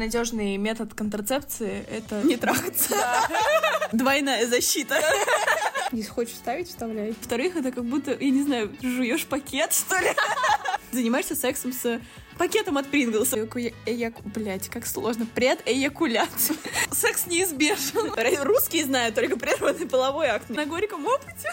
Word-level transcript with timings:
надежный 0.00 0.56
метод 0.56 0.94
контрацепции— 0.94 1.84
это... 1.90 2.22
Не 2.22 2.36
трахаться. 2.36 2.96
Двойная 3.92 4.46
защита. 4.46 5.00
Если 5.92 6.10
хочешь 6.10 6.34
вставить, 6.34 6.68
вставляй. 6.68 7.10
Во-вторых, 7.10 7.56
это 7.56 7.70
как 7.70 7.84
будто, 7.84 8.10
я 8.12 8.30
не 8.30 8.42
знаю, 8.42 8.74
жуешь 8.82 9.26
пакет, 9.26 9.72
что 9.72 9.96
ли? 9.98 10.08
Занимаешься 10.92 11.36
сексом 11.36 11.72
с 11.72 12.00
пакетом 12.38 12.78
от 12.78 12.88
Принглса. 12.88 13.36
Блять, 14.34 14.68
как 14.68 14.86
сложно. 14.86 15.26
Пред-эякуляция. 15.26 16.56
Секс 16.90 17.26
неизбежен. 17.26 18.12
Русские 18.42 18.84
знают 18.84 19.14
только 19.14 19.36
прерванный 19.36 19.86
половой 19.86 20.28
акт. 20.28 20.48
На 20.48 20.64
горьком 20.66 21.06
опыте. 21.06 21.50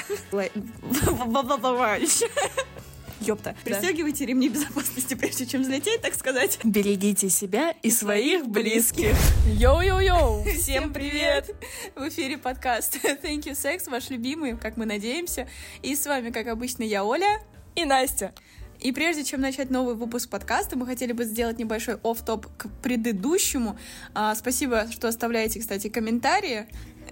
Ёпта. 3.28 3.56
Пристегивайте 3.66 4.26
ремни 4.26 4.48
безопасности, 4.48 5.14
прежде 5.14 5.46
чем 5.46 5.62
взлететь, 5.62 6.02
так 6.02 6.14
сказать. 6.14 6.60
Берегите 6.64 7.30
себя 7.30 7.74
и 7.84 7.92
своих 7.92 8.48
близких. 8.48 9.16
Йоу-йоу-йоу! 9.48 10.50
Всем 10.58 10.94
привет! 10.94 11.54
В 11.96 12.08
эфире 12.08 12.38
подкаст 12.38 12.96
Thank 13.04 13.44
You 13.44 13.52
Sex, 13.52 13.90
ваш 13.90 14.10
любимый, 14.10 14.58
как 14.58 14.78
мы 14.78 14.86
надеемся. 14.86 15.48
И 15.82 15.96
с 15.96 16.06
вами, 16.06 16.30
как 16.30 16.48
обычно, 16.48 16.84
я 16.84 17.04
Оля. 17.04 17.42
И 17.76 17.84
Настя. 17.84 18.34
И 18.80 18.92
прежде 18.92 19.24
чем 19.24 19.42
начать 19.42 19.70
новый 19.70 19.96
выпуск 19.96 20.30
подкаста, 20.30 20.78
мы 20.78 20.86
хотели 20.86 21.12
бы 21.12 21.26
сделать 21.26 21.60
небольшой 21.60 21.98
офтоп 22.04 22.46
к 22.58 22.70
предыдущему. 22.82 23.78
А, 24.14 24.36
спасибо, 24.36 24.88
что 24.92 25.08
оставляете, 25.08 25.60
кстати, 25.60 25.90
комментарии. 25.90 26.68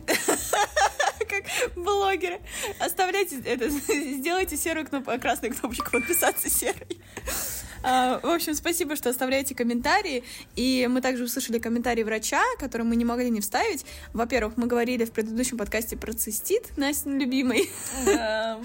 Как 1.30 1.44
блогеры. 1.76 2.40
Оставляйте 2.80 3.42
это, 3.42 3.70
сделайте 3.70 4.58
серую 4.58 4.88
кнопку, 4.88 5.12
красную 5.20 5.54
кнопочку 5.56 5.92
подписаться 5.92 6.50
серой. 6.50 7.00
А, 7.88 8.20
в 8.24 8.26
общем, 8.26 8.56
спасибо, 8.56 8.96
что 8.96 9.12
оставляете 9.12 9.54
комментарии. 9.54 10.24
И 10.56 10.88
мы 10.90 11.02
также 11.02 11.24
услышали 11.26 11.60
комментарий 11.60 12.04
врача, 12.04 12.42
который 12.58 12.82
мы 12.82 12.96
не 12.96 13.06
могли 13.06 13.30
не 13.30 13.42
вставить. 13.42 13.86
Во-первых, 14.12 14.58
мы 14.58 14.66
говорили 14.66 15.06
в 15.06 15.12
предыдущем 15.12 15.60
подкасте 15.60 15.96
про 15.96 16.12
цистит, 16.14 16.76
Настя 16.78 17.12
любимый. 17.12 17.70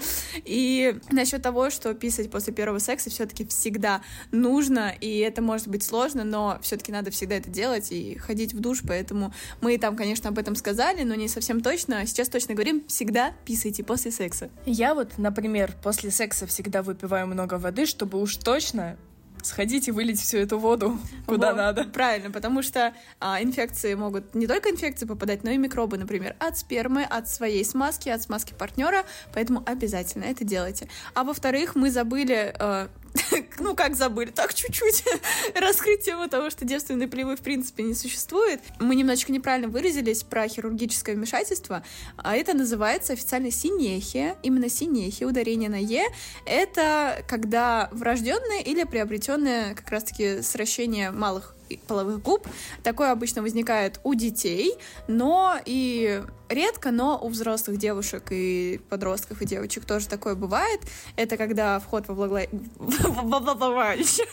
И 0.45 0.97
насчет 1.11 1.43
того, 1.43 1.69
что 1.69 1.93
писать 1.93 2.31
после 2.31 2.51
первого 2.51 2.79
секса 2.79 3.11
все-таки 3.11 3.45
всегда 3.45 4.01
нужно, 4.31 4.95
и 4.99 5.19
это 5.19 5.41
может 5.41 5.67
быть 5.67 5.83
сложно, 5.83 6.23
но 6.23 6.57
все-таки 6.61 6.91
надо 6.91 7.11
всегда 7.11 7.35
это 7.35 7.49
делать 7.49 7.91
и 7.91 8.17
ходить 8.17 8.53
в 8.53 8.59
душ, 8.59 8.81
поэтому 8.87 9.33
мы 9.61 9.77
там, 9.77 9.95
конечно, 9.95 10.29
об 10.29 10.39
этом 10.39 10.55
сказали, 10.55 11.03
но 11.03 11.13
не 11.13 11.27
совсем 11.27 11.61
точно. 11.61 12.05
Сейчас 12.07 12.29
точно 12.29 12.55
говорим, 12.55 12.83
всегда 12.87 13.33
писайте 13.45 13.83
после 13.83 14.11
секса. 14.11 14.49
Я 14.65 14.95
вот, 14.95 15.17
например, 15.17 15.75
после 15.83 16.09
секса 16.09 16.47
всегда 16.47 16.81
выпиваю 16.81 17.27
много 17.27 17.55
воды, 17.55 17.85
чтобы 17.85 18.19
уж 18.19 18.37
точно 18.37 18.97
сходить 19.45 19.87
и 19.87 19.91
вылить 19.91 20.19
всю 20.19 20.37
эту 20.37 20.57
воду 20.59 20.99
куда 21.25 21.49
Вот, 21.49 21.57
надо. 21.57 21.83
Правильно, 21.85 22.31
потому 22.31 22.61
что 22.61 22.93
а, 23.19 23.41
инфекции 23.41 23.93
могут 23.93 24.35
не 24.35 24.47
только 24.47 24.69
инфекции 24.69 25.05
попадать, 25.05 25.43
но 25.43 25.51
и 25.51 25.57
микробы, 25.57 25.97
например, 25.97 26.35
от 26.39 26.57
спермы, 26.57 27.03
от 27.03 27.29
своей 27.29 27.65
смазки, 27.65 28.09
от 28.09 28.21
смазки 28.21 28.53
партнера, 28.53 29.03
поэтому 29.33 29.63
обязательно 29.65 30.25
это 30.25 30.43
делайте. 30.43 30.87
А 31.13 31.23
во-вторых, 31.23 31.75
мы 31.75 31.91
забыли 31.91 32.53
э, 32.57 32.87
ну 33.59 33.75
как 33.75 33.95
забыли, 33.95 34.31
так 34.31 34.53
чуть-чуть 34.53 35.03
раскрыть 35.55 36.05
тему 36.05 36.27
того, 36.27 36.49
что 36.49 36.65
девственной 36.65 37.07
плевы 37.07 37.35
в 37.35 37.41
принципе 37.41 37.83
не 37.83 37.93
существует. 37.93 38.61
Мы 38.79 38.95
немножечко 38.95 39.31
неправильно 39.31 39.67
выразились 39.67 40.23
про 40.23 40.47
хирургическое 40.47 41.15
вмешательство, 41.15 41.83
а 42.17 42.35
это 42.35 42.53
называется 42.53 43.13
официально 43.13 43.51
синехия. 43.51 44.35
Именно 44.43 44.69
синехия, 44.69 45.25
ударение 45.25 45.69
на 45.69 45.79
«е», 45.79 46.05
это 46.45 47.23
когда 47.27 47.89
врожденное 47.91 48.61
или 48.61 48.83
приобретенное 48.83 49.75
как 49.75 49.89
раз-таки 49.89 50.41
сращение 50.41 51.11
малых 51.11 51.55
половых 51.77 52.21
губ. 52.21 52.47
Такое 52.83 53.11
обычно 53.11 53.41
возникает 53.41 53.99
у 54.03 54.13
детей, 54.13 54.75
но 55.07 55.57
и 55.65 56.21
редко, 56.49 56.91
но 56.91 57.19
у 57.21 57.29
взрослых 57.29 57.77
девушек 57.77 58.27
и 58.31 58.81
подростков 58.89 59.41
и 59.41 59.45
девочек 59.45 59.85
тоже 59.85 60.07
такое 60.07 60.35
бывает. 60.35 60.81
Это 61.15 61.37
когда 61.37 61.79
вход 61.79 62.07
во 62.07 62.13
влагалище. 62.13 64.25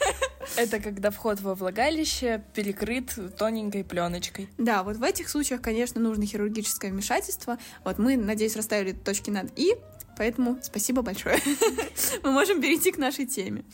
Это 0.57 0.81
когда 0.81 1.11
вход 1.11 1.41
во 1.41 1.55
влагалище 1.55 2.45
перекрыт 2.55 3.17
тоненькой 3.39 3.85
пленочкой. 3.85 4.49
Да, 4.59 4.83
вот 4.83 4.97
в 4.97 5.03
этих 5.03 5.29
случаях, 5.29 5.61
конечно, 5.61 6.01
нужно 6.01 6.27
хирургическое 6.27 6.91
вмешательство. 6.91 7.59
Вот 7.85 7.99
мы, 7.99 8.17
надеюсь, 8.17 8.57
расставили 8.57 8.93
точки 8.93 9.31
над 9.31 9.51
«и», 9.57 9.77
поэтому 10.17 10.59
спасибо 10.63 11.03
большое. 11.03 11.39
Мы 12.23 12.33
можем 12.33 12.61
перейти 12.61 12.91
к 12.91 12.99
нашей 12.99 13.27
теме. 13.27 13.65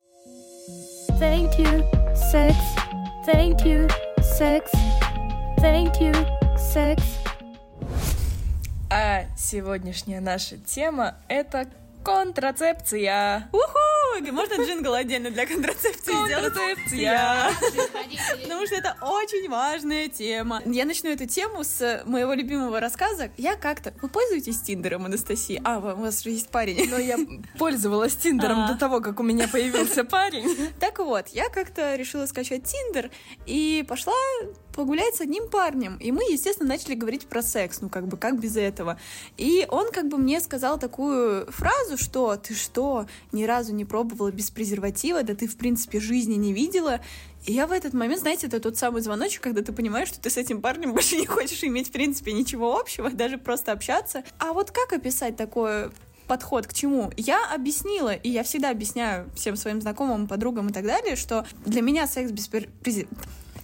Thank 1.21 1.59
you, 1.59 1.85
sex. 2.33 2.84
Thank 3.27 3.65
you, 3.65 3.89
sex. 4.21 4.71
Thank 5.57 5.99
you, 5.99 6.13
sex. 6.59 7.03
А 8.91 9.25
сегодняшняя 9.35 10.21
наша 10.21 10.59
тема— 10.59 11.15
это 11.29 11.67
контрацепция. 12.05 13.49
Уху! 13.53 14.33
Можно 14.33 14.63
джингл 14.63 14.95
отдельно 14.95 15.31
для 15.31 15.47
контрацепции 15.47 16.13
сделать? 16.13 16.53
Контрацепция. 16.55 17.51
Потому 18.43 18.67
что 18.67 18.77
это 18.77 18.97
очень 19.01 19.49
важная 19.51 20.09
тема. 20.09 20.63
Я 20.67 20.85
начну 20.85 21.11
эту 21.11 21.27
тему 21.27 21.65
с 21.65 22.03
моего 22.07 22.35
любимого 22.35 22.79
рассказа. 22.79 23.31
Я 23.37 23.57
как-то... 23.57 23.93
Вы 24.03 24.09
пользуетесь 24.09 24.61
Тиндером, 24.61 25.07
Анастасия? 25.07 25.61
А, 25.65 25.79
у 25.79 26.01
вас 26.01 26.23
же 26.23 26.31
есть 26.31 26.51
парень. 26.51 26.89
Но 26.91 26.99
я 26.99 27.19
пользовалась 27.59 28.15
Тиндером 28.15 28.61
А. 28.61 28.69
до 28.73 28.79
того, 28.79 29.01
как 29.01 29.19
у 29.19 29.23
меня 29.23 29.49
появился 29.49 30.05
парень. 30.05 30.71
Так 30.79 30.99
вот, 30.99 31.29
я 31.29 31.49
как-то 31.49 31.97
решила 31.97 32.27
скачать 32.27 32.65
Тиндер 32.65 33.11
и 33.47 33.85
пошла 33.89 34.13
погулять 34.75 35.15
с 35.15 35.21
одним 35.21 35.49
парнем. 35.49 35.97
И 35.99 36.13
мы, 36.13 36.23
естественно, 36.25 36.69
начали 36.69 36.95
говорить 36.95 37.27
про 37.27 37.43
секс, 37.43 37.81
ну 37.81 37.89
как 37.89 38.09
бы 38.09 38.17
как 38.17 38.39
без 38.41 38.57
этого. 38.57 38.99
И 39.37 39.67
он 39.71 39.91
как 39.93 40.09
бы 40.09 40.19
мне 40.19 40.41
сказал 40.41 40.79
такую 40.79 41.51
фразу, 41.51 41.97
что 41.97 42.37
ты 42.37 42.55
что, 42.55 43.07
ни 43.33 43.45
разу 43.45 43.73
не 43.73 43.85
пробовала 43.85 44.31
без 44.31 44.51
презерватива, 44.51 45.23
да 45.23 45.35
ты 45.35 45.47
в 45.47 45.57
принципе 45.57 46.01
жизни 46.01 46.35
не 46.35 46.53
видела. 46.53 47.01
И 47.47 47.53
я 47.53 47.67
в 47.67 47.73
этот 47.73 47.93
момент, 47.93 48.21
знаете, 48.21 48.47
это 48.47 48.59
тот 48.59 48.77
самый 48.77 49.03
звоночек, 49.03 49.43
когда 49.43 49.63
ты 49.63 49.73
понимаешь, 49.73 50.09
что 50.09 50.21
ты 50.21 50.31
с 50.31 50.37
этим 50.37 50.61
парнем 50.61 50.93
больше 50.93 51.17
не 51.17 51.27
хочешь 51.27 51.63
иметь 51.63 51.89
в 51.89 51.93
принципе 51.93 52.33
ничего 52.33 52.79
общего, 52.79 53.11
даже 53.13 53.39
просто 53.39 53.73
общаться. 53.73 54.25
А 54.39 54.53
вот 54.53 54.71
как 54.71 54.93
описать 54.93 55.37
такое 55.37 55.93
подход 56.27 56.67
к 56.67 56.73
чему? 56.73 57.13
Я 57.17 57.47
объяснила, 57.55 58.15
и 58.15 58.31
я 58.31 58.43
всегда 58.43 58.71
объясняю 58.71 59.31
всем 59.37 59.57
своим 59.57 59.81
знакомым, 59.81 60.27
подругам 60.27 60.69
и 60.69 60.73
так 60.73 60.85
далее, 60.85 61.17
что 61.17 61.47
для 61.65 61.83
меня 61.83 62.07
секс 62.07 62.33
без 62.33 62.49
пер- 62.49 62.71
презер- 62.83 63.09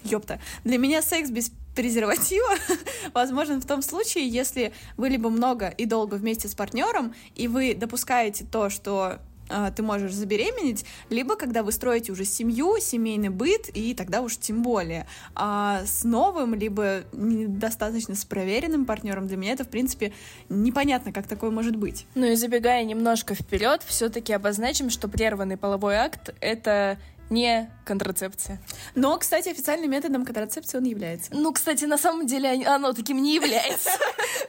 ёпта, 0.05 0.41
для 0.65 0.79
меня 0.79 1.03
секс 1.03 1.31
без 1.31 1.53
презерватива 1.75 2.55
возможен 3.15 3.61
в 3.61 3.67
том 3.67 3.83
случае, 3.83 4.29
если 4.29 4.73
вы 4.97 5.09
либо 5.09 5.31
много 5.31 5.69
и 5.69 5.87
долго 5.87 6.17
вместе 6.17 6.49
с 6.49 6.55
партнером, 6.55 7.15
и 7.37 7.49
вы 7.49 7.75
допускаете 7.75 8.45
то, 8.45 8.71
что 8.71 9.21
а, 9.51 9.71
ты 9.71 9.83
можешь 9.83 10.13
забеременеть, 10.13 10.85
либо 11.09 11.37
когда 11.37 11.63
вы 11.63 11.73
строите 11.73 12.13
уже 12.13 12.25
семью, 12.25 12.77
семейный 12.81 13.31
быт, 13.31 13.69
и 13.75 13.95
тогда 13.95 14.23
уж 14.23 14.37
тем 14.37 14.63
более. 14.63 15.07
А 15.35 15.83
с 15.85 16.05
новым, 16.05 16.55
либо 16.55 17.03
недостаточно 17.13 18.15
с 18.15 18.25
проверенным 18.25 18.85
партнером 18.85 19.27
для 19.27 19.37
меня 19.37 19.53
это, 19.53 19.65
в 19.65 19.69
принципе, 19.69 20.13
непонятно, 20.49 21.13
как 21.13 21.27
такое 21.27 21.51
может 21.51 21.77
быть. 21.77 22.07
Ну 22.15 22.27
и 22.27 22.37
забегая 22.37 22.85
немножко 22.85 23.35
вперед, 23.35 23.83
все-таки 23.85 24.33
обозначим, 24.33 24.91
что 24.91 25.09
прерванный 25.09 25.57
половой 25.57 25.97
акт— 25.97 26.35
это 26.41 26.99
не 27.31 27.71
контрацепция. 27.85 28.61
Но, 28.95 29.17
кстати, 29.19 29.49
официальным 29.49 29.91
методом 29.91 30.25
контрацепции 30.25 30.79
он 30.79 30.85
является. 30.85 31.35
Ну, 31.35 31.53
кстати, 31.53 31.85
на 31.85 31.97
самом 31.99 32.27
деле 32.27 32.67
оно 32.67 32.93
таким 32.93 33.23
не 33.23 33.35
является. 33.35 33.91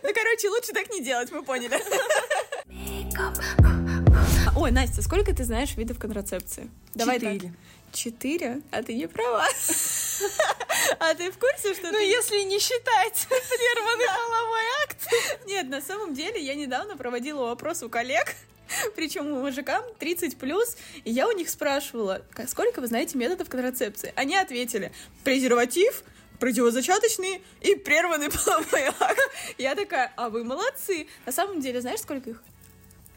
Ну, 0.04 0.10
короче, 0.16 0.50
лучше 0.50 0.74
так 0.74 0.90
не 0.92 1.02
делать, 1.04 1.32
мы 1.32 1.44
поняли. 1.44 1.80
Ой, 4.56 4.72
Настя, 4.72 5.04
сколько 5.04 5.34
ты 5.36 5.44
знаешь 5.44 5.76
видов 5.78 6.00
контрацепции? 6.00 6.70
Давай. 6.96 7.20
Четыре. 7.20 7.54
Четыре? 7.94 8.62
А 8.72 8.82
ты 8.84 8.94
не 8.96 9.08
права. 9.08 9.46
А 11.00 11.14
ты 11.14 11.32
в 11.32 11.38
курсе, 11.38 11.74
что 11.74 11.92
Ну, 11.92 12.00
если 12.00 12.42
не 12.44 12.60
считать 12.60 13.28
прерванный 13.30 14.06
половой 14.06 14.62
акт. 14.84 14.98
Нет, 15.48 15.70
на 15.70 15.82
самом 15.82 16.14
деле 16.14 16.40
я 16.40 16.56
недавно 16.56 16.96
проводила 16.98 17.52
опрос 17.52 17.84
у 17.84 17.90
коллег, 17.90 18.36
причем 18.96 19.28
у 19.32 19.40
мужикам 19.42 19.84
30 20.00 20.38
плюс, 20.38 20.78
и 21.04 21.12
я 21.12 21.28
у 21.28 21.32
них 21.32 21.50
спрашивала, 21.50 22.22
«Ка- 22.32 22.48
сколько 22.48 22.82
вы 22.82 22.88
знаете 22.88 23.18
методов 23.18 23.50
контрацепции? 23.50 24.14
Они 24.16 24.36
ответили, 24.36 24.92
презерватив, 25.24 26.04
противозачаточный 26.40 27.42
и 27.62 27.76
прерванный 27.76 28.30
половой 28.46 28.86
акт. 29.00 29.20
Я 29.58 29.76
такая, 29.76 30.12
а 30.16 30.30
вы 30.30 30.44
молодцы. 30.44 31.08
На 31.26 31.32
самом 31.32 31.62
деле, 31.62 31.82
знаешь, 31.82 32.00
сколько 32.02 32.32
их? 32.32 32.44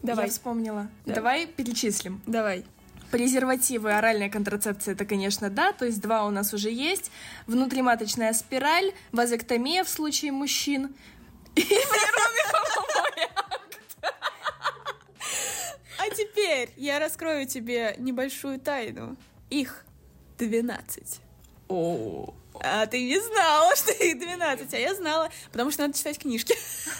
Давай, 0.02 0.26
Я 0.26 0.30
вспомнила. 0.30 0.88
Да. 1.06 1.14
Давай 1.14 1.46
перечислим. 1.46 2.20
давай. 2.26 2.64
Презервативы, 3.10 3.92
оральная 3.92 4.28
контрацепция, 4.28 4.94
это, 4.94 5.04
конечно, 5.04 5.48
да, 5.48 5.72
то 5.72 5.84
есть 5.84 6.00
два 6.00 6.24
у 6.26 6.30
нас 6.30 6.52
уже 6.52 6.68
есть. 6.70 7.12
Внутриматочная 7.46 8.32
спираль, 8.32 8.92
вазоктомия 9.12 9.84
в 9.84 9.88
случае 9.88 10.32
мужчин. 10.32 10.94
И 11.54 11.62
прерванный 11.62 12.44
половой 12.50 13.28
акт. 13.36 13.80
А 16.04 16.14
теперь 16.14 16.70
я 16.76 16.98
раскрою 16.98 17.46
тебе 17.46 17.94
небольшую 17.98 18.60
тайну. 18.60 19.16
Их 19.48 19.84
12. 20.38 21.20
О, 21.68 22.34
А 22.60 22.86
ты 22.86 23.02
не 23.04 23.18
знала, 23.18 23.74
что 23.74 23.92
их 23.92 24.18
12, 24.18 24.74
а 24.74 24.78
я 24.78 24.94
знала, 24.94 25.30
потому 25.50 25.70
что 25.70 25.82
надо 25.82 25.96
читать 25.96 26.18
книжки. 26.18 26.54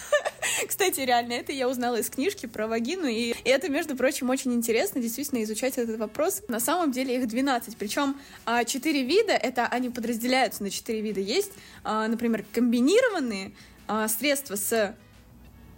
Кстати, 0.67 1.01
реально, 1.01 1.33
это 1.33 1.51
я 1.51 1.69
узнала 1.69 1.97
из 1.97 2.09
книжки 2.09 2.47
про 2.47 2.67
вагину, 2.67 3.05
и 3.05 3.35
это, 3.43 3.69
между 3.69 3.95
прочим, 3.95 4.29
очень 4.31 4.53
интересно, 4.53 4.99
действительно, 5.01 5.43
изучать 5.43 5.77
этот 5.77 5.99
вопрос. 5.99 6.41
На 6.47 6.59
самом 6.59 6.91
деле 6.91 7.17
их 7.17 7.27
12, 7.27 7.77
причем 7.77 8.19
4 8.45 9.03
вида, 9.03 9.33
это 9.33 9.67
они 9.67 9.89
подразделяются 9.89 10.63
на 10.63 10.71
4 10.71 11.01
вида. 11.01 11.19
Есть, 11.19 11.51
а, 11.83 12.07
например, 12.07 12.43
комбинированные 12.51 13.53
а, 13.87 14.07
средства 14.07 14.55
с 14.55 14.95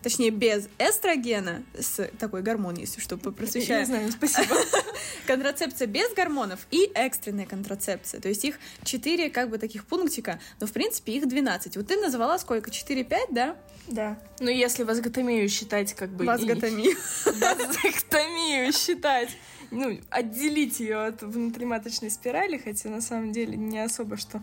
точнее, 0.08 0.30
без 0.30 0.70
эстрогена, 0.80 1.64
с 1.78 2.10
такой 2.18 2.42
гормон, 2.42 2.76
если 2.76 3.02
что, 3.02 3.18
просвещаю. 3.18 3.82
Я 3.82 3.86
знаю, 3.86 4.10
спасибо. 4.10 4.56
Контрацепция 5.28 5.86
без 5.86 6.14
гормонов 6.14 6.66
и 6.72 6.90
экстренная 6.96 7.46
контрацепция. 7.46 8.22
То 8.22 8.30
есть 8.30 8.46
их 8.46 8.58
4 8.86 9.30
как 9.32 9.50
бы 9.50 9.58
таких 9.58 9.86
пунктика, 9.86 10.40
но 10.62 10.68
в 10.68 10.72
принципе 10.72 11.12
их 11.12 11.28
12. 11.28 11.76
Вот 11.76 11.88
ты 11.88 11.98
назвала 11.98 12.40
сколько? 12.40 12.70
4-5, 12.70 13.18
да? 13.32 13.58
Да. 13.90 14.18
Ну, 14.40 14.50
если 14.50 14.84
возготомию 14.84 15.50
считать 15.50 15.94
как 15.94 16.10
бы... 16.12 16.24
Возготомию. 16.24 16.96
Возготомию 17.26 18.72
считать 18.72 19.32
ну, 19.72 20.00
отделить 20.10 20.80
ее 20.80 21.08
от 21.08 21.22
внутриматочной 21.22 22.10
спирали, 22.12 22.58
хотя 22.58 22.88
на 22.88 23.02
самом 23.02 23.34
деле 23.34 23.58
не 23.58 23.80
особо 23.80 24.16
что 24.16 24.42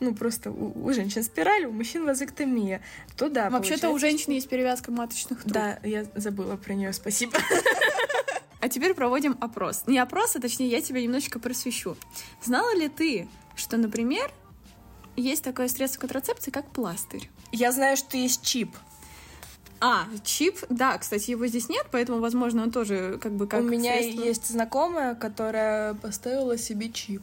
ну, 0.00 0.14
просто 0.14 0.50
у, 0.50 0.86
у 0.86 0.92
женщин 0.92 1.22
спираль, 1.22 1.66
у 1.66 1.72
мужчин 1.72 2.04
вазоктомия, 2.04 2.82
то 3.16 3.28
да, 3.28 3.50
Вообще-то 3.50 3.90
у 3.90 3.98
женщин 3.98 4.32
есть 4.32 4.48
перевязка 4.48 4.92
маточных 4.92 5.42
труб. 5.42 5.52
Да, 5.52 5.78
я 5.82 6.06
забыла 6.14 6.56
про 6.56 6.74
нее, 6.74 6.92
спасибо. 6.92 7.38
А 8.60 8.68
теперь 8.68 8.92
проводим 8.92 9.38
опрос. 9.40 9.84
Не 9.86 10.00
опрос, 10.00 10.34
а 10.34 10.40
точнее 10.40 10.68
я 10.68 10.82
тебя 10.82 11.00
немножечко 11.00 11.38
просвещу. 11.38 11.96
Знала 12.42 12.74
ли 12.74 12.88
ты, 12.88 13.28
что, 13.54 13.76
например, 13.76 14.32
есть 15.14 15.44
такое 15.44 15.68
средство 15.68 16.00
контрацепции, 16.00 16.50
как 16.50 16.68
пластырь? 16.70 17.30
Я 17.52 17.70
знаю, 17.70 17.96
что 17.96 18.16
есть 18.16 18.42
чип. 18.42 18.76
А, 19.80 20.06
чип, 20.24 20.58
да, 20.68 20.98
кстати, 20.98 21.30
его 21.30 21.46
здесь 21.46 21.68
нет, 21.68 21.86
поэтому, 21.92 22.18
возможно, 22.18 22.64
он 22.64 22.72
тоже 22.72 23.18
как 23.22 23.32
бы 23.32 23.46
как 23.46 23.60
У 23.60 23.64
меня 23.64 23.96
средство... 23.96 24.24
есть 24.24 24.46
знакомая, 24.48 25.14
которая 25.14 25.94
поставила 25.94 26.58
себе 26.58 26.90
чип. 26.90 27.22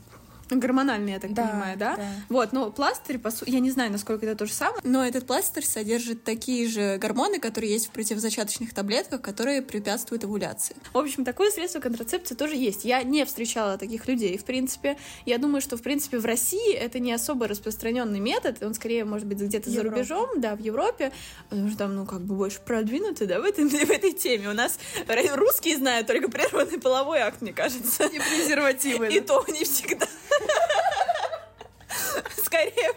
Гормональный, 0.49 1.13
я 1.13 1.19
так 1.19 1.33
да, 1.33 1.47
понимаю, 1.47 1.77
да? 1.77 1.95
да? 1.95 2.03
Вот, 2.29 2.53
но 2.53 2.71
пластырь, 2.71 3.17
по 3.17 3.31
сути, 3.31 3.49
я 3.49 3.59
не 3.59 3.71
знаю, 3.71 3.91
насколько 3.91 4.25
это 4.25 4.35
то 4.35 4.45
же 4.45 4.53
самое, 4.53 4.79
но 4.83 5.05
этот 5.05 5.25
пластырь 5.25 5.65
содержит 5.65 6.23
такие 6.23 6.67
же 6.67 6.97
гормоны, 6.97 7.39
которые 7.39 7.73
есть 7.73 7.87
в 7.87 7.91
противозачаточных 7.91 8.73
таблетках, 8.73 9.21
которые 9.21 9.61
препятствуют 9.61 10.23
овуляции. 10.23 10.75
В 10.93 10.97
общем, 10.97 11.25
такое 11.25 11.51
средство 11.51 11.79
контрацепции 11.79 12.35
тоже 12.35 12.55
есть. 12.55 12.85
Я 12.85 13.01
не 13.03 13.25
встречала 13.25 13.77
таких 13.77 14.07
людей, 14.07 14.37
в 14.37 14.45
принципе. 14.45 14.97
Я 15.25 15.37
думаю, 15.37 15.61
что, 15.61 15.77
в 15.77 15.81
принципе, 15.81 16.19
в 16.19 16.25
России 16.25 16.73
это 16.73 16.99
не 16.99 17.11
особо 17.11 17.47
распространенный 17.47 18.19
метод, 18.19 18.61
он 18.61 18.73
скорее, 18.73 19.05
может 19.05 19.27
быть, 19.27 19.39
где-то 19.39 19.69
за 19.69 19.83
рубежом, 19.83 20.39
да, 20.39 20.55
в 20.55 20.59
Европе, 20.59 21.11
потому 21.49 21.69
что 21.69 21.77
там, 21.77 21.95
ну, 21.95 22.05
как 22.05 22.21
бы 22.21 22.35
больше 22.35 22.59
продвинуты, 22.61 23.25
да, 23.25 23.39
в, 23.39 23.45
этой 23.45 23.65
в 23.85 23.89
этой 23.89 24.11
теме. 24.11 24.49
У 24.49 24.53
нас 24.53 24.77
русские 25.33 25.77
знают 25.77 26.07
только 26.07 26.29
прерванный 26.29 26.79
половой 26.79 27.19
акт, 27.19 27.41
мне 27.41 27.53
кажется. 27.53 28.05
И 28.05 28.19
презервативы. 28.19 29.07
И 29.07 29.19
то 29.19 29.43
не 29.47 29.63
всегда. 29.63 30.07
Скорее, 32.43 32.93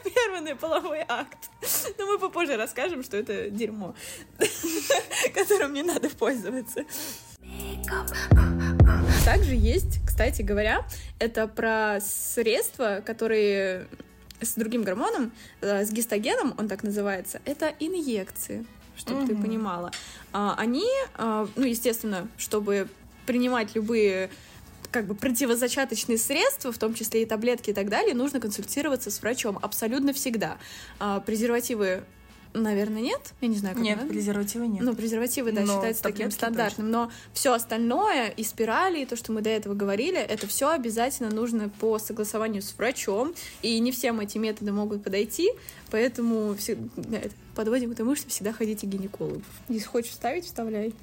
прерванный 0.48 0.56
половой 0.56 1.04
акт. 1.08 1.50
Но 1.98 2.06
мы 2.06 2.18
попозже 2.18 2.56
расскажем, 2.56 3.02
что 3.02 3.16
это 3.16 3.50
дерьмо, 3.50 3.94
которым 5.34 5.72
не 5.74 5.82
надо 5.82 6.08
пользоваться. 6.10 6.84
Также 9.24 9.54
есть, 9.54 10.04
кстати 10.06 10.42
говоря, 10.42 10.86
это 11.18 11.46
про 11.46 11.98
средства, 12.00 13.02
которые 13.04 13.86
с 14.40 14.54
другим 14.54 14.84
гормоном, 14.84 15.32
э, 15.60 15.84
с 15.84 15.90
гистогеном, 15.90 16.54
он 16.58 16.68
так 16.68 16.82
называется, 16.82 17.40
это 17.44 17.74
инъекции, 17.80 18.64
чтобы 18.96 19.26
ты 19.26 19.34
понимала. 19.34 19.90
А, 20.32 20.54
они, 20.56 20.86
а, 21.14 21.48
ну, 21.56 21.64
естественно, 21.64 22.28
чтобы 22.36 22.88
принимать 23.26 23.74
любые 23.74 24.30
как 24.90 25.06
бы 25.06 25.14
противозачаточные 25.14 26.18
средства, 26.18 26.72
в 26.72 26.78
том 26.78 26.94
числе 26.94 27.22
и 27.22 27.26
таблетки 27.26 27.70
и 27.70 27.72
так 27.72 27.88
далее, 27.88 28.14
нужно 28.14 28.40
консультироваться 28.40 29.10
с 29.10 29.20
врачом 29.20 29.58
абсолютно 29.60 30.12
всегда. 30.12 30.58
А, 30.98 31.20
презервативы 31.20 32.04
Наверное, 32.54 33.02
нет. 33.02 33.34
Я 33.40 33.48
не 33.48 33.56
знаю, 33.56 33.74
как 33.74 33.84
Нет, 33.84 33.98
надо. 33.98 34.08
презервативы 34.08 34.66
нет. 34.66 34.82
Ну, 34.82 34.94
презервативы, 34.94 35.52
да, 35.52 35.62
Но 35.62 35.74
считаются 35.74 36.02
таким 36.02 36.30
стандартным. 36.30 36.90
Но 36.90 37.10
все 37.32 37.52
остальное, 37.52 38.28
и 38.28 38.42
спирали, 38.42 39.02
и 39.02 39.06
то, 39.06 39.16
что 39.16 39.32
мы 39.32 39.42
до 39.42 39.50
этого 39.50 39.74
говорили, 39.74 40.18
это 40.18 40.46
все 40.46 40.70
обязательно 40.70 41.30
нужно 41.30 41.68
по 41.68 41.98
согласованию 41.98 42.62
с 42.62 42.74
врачом. 42.76 43.34
И 43.62 43.78
не 43.80 43.92
всем 43.92 44.20
эти 44.20 44.38
методы 44.38 44.72
могут 44.72 45.04
подойти. 45.04 45.50
Поэтому 45.90 46.54
все, 46.54 46.78
подводим 47.54 47.92
к 47.92 47.96
тому, 47.96 48.16
что 48.16 48.28
всегда 48.28 48.52
ходите 48.52 48.86
к 48.86 48.90
гинекологу. 48.90 49.42
Если 49.68 49.86
хочешь 49.86 50.10
вставить, 50.10 50.46
вставляй. 50.46 50.94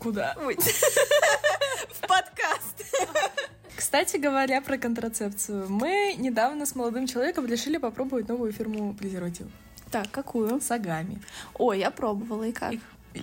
Куда? 0.00 0.34
В 0.38 2.00
подкаст. 2.08 2.84
Кстати 3.76 4.16
говоря 4.16 4.62
про 4.62 4.78
контрацепцию, 4.78 5.68
мы 5.68 6.14
недавно 6.16 6.64
с 6.64 6.74
молодым 6.74 7.06
человеком 7.06 7.46
решили 7.46 7.76
попробовать 7.76 8.26
новую 8.26 8.52
фирму 8.52 8.94
презервативов. 8.94 9.52
Так, 9.90 10.10
какую? 10.10 10.60
Сагами. 10.62 11.20
Ой, 11.54 11.80
я 11.80 11.90
пробовала, 11.90 12.44
и 12.44 12.52
как? 12.52 12.72
И 12.72 13.22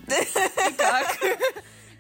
как? 0.78 1.18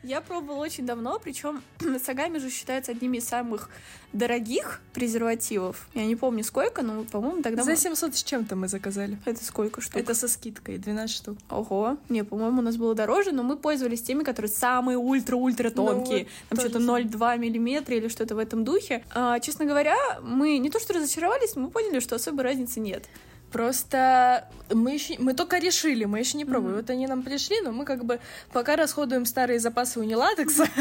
Я 0.07 0.21
пробовала 0.21 0.63
очень 0.63 0.85
давно, 0.85 1.19
причем 1.21 1.61
Сагами 2.05 2.37
же 2.37 2.49
считается 2.49 2.93
одним 2.93 3.13
из 3.15 3.27
самых 3.27 3.69
дорогих 4.13 4.79
презервативов. 4.93 5.89
Я 5.93 6.05
не 6.05 6.15
помню 6.15 6.45
сколько, 6.45 6.81
но, 6.81 7.03
по-моему, 7.03 7.41
тогда... 7.41 7.63
За 7.63 7.71
мы- 7.71 7.75
700 7.75 8.15
с 8.15 8.23
чем-то 8.23 8.55
мы 8.55 8.69
заказали. 8.69 9.17
Это 9.25 9.43
сколько 9.43 9.81
штук? 9.81 10.01
Это 10.01 10.13
со 10.13 10.29
скидкой, 10.29 10.77
12 10.77 11.13
штук. 11.13 11.37
Ого. 11.49 11.97
Не, 12.07 12.23
по-моему, 12.23 12.59
у 12.59 12.61
нас 12.61 12.77
было 12.77 12.95
дороже, 12.95 13.33
но 13.33 13.43
мы 13.43 13.57
пользовались 13.57 14.01
теми, 14.01 14.23
которые 14.23 14.49
самые 14.49 14.97
ультра-ультра 14.97 15.71
тонкие. 15.71 16.27
вот 16.49 16.57
Там 16.57 16.59
что-то 16.59 16.79
0,2 16.79 17.37
миллиметра 17.37 17.93
или 17.97 18.07
что-то 18.07 18.35
в 18.35 18.39
этом 18.39 18.63
духе. 18.63 19.03
А, 19.13 19.41
честно 19.41 19.65
говоря, 19.65 19.97
мы 20.21 20.57
не 20.57 20.69
то 20.69 20.79
что 20.79 20.93
разочаровались, 20.93 21.57
мы 21.57 21.69
поняли, 21.69 21.99
что 21.99 22.15
особой 22.15 22.45
разницы 22.45 22.79
нет. 22.79 23.03
Просто 23.51 24.47
мы 24.69 24.93
еще 24.93 25.15
мы 25.19 25.33
только 25.33 25.57
решили, 25.57 26.05
мы 26.05 26.19
еще 26.19 26.37
не 26.37 26.45
пробуем. 26.45 26.75
Вот 26.75 26.89
они 26.89 27.07
нам 27.07 27.23
пришли, 27.23 27.61
но 27.61 27.71
мы 27.71 27.85
как 27.85 28.03
бы 28.03 28.19
пока 28.51 28.75
расходуем 28.75 29.25
старые 29.25 29.59
запасы 29.59 29.99
унилатекса. 29.99 30.67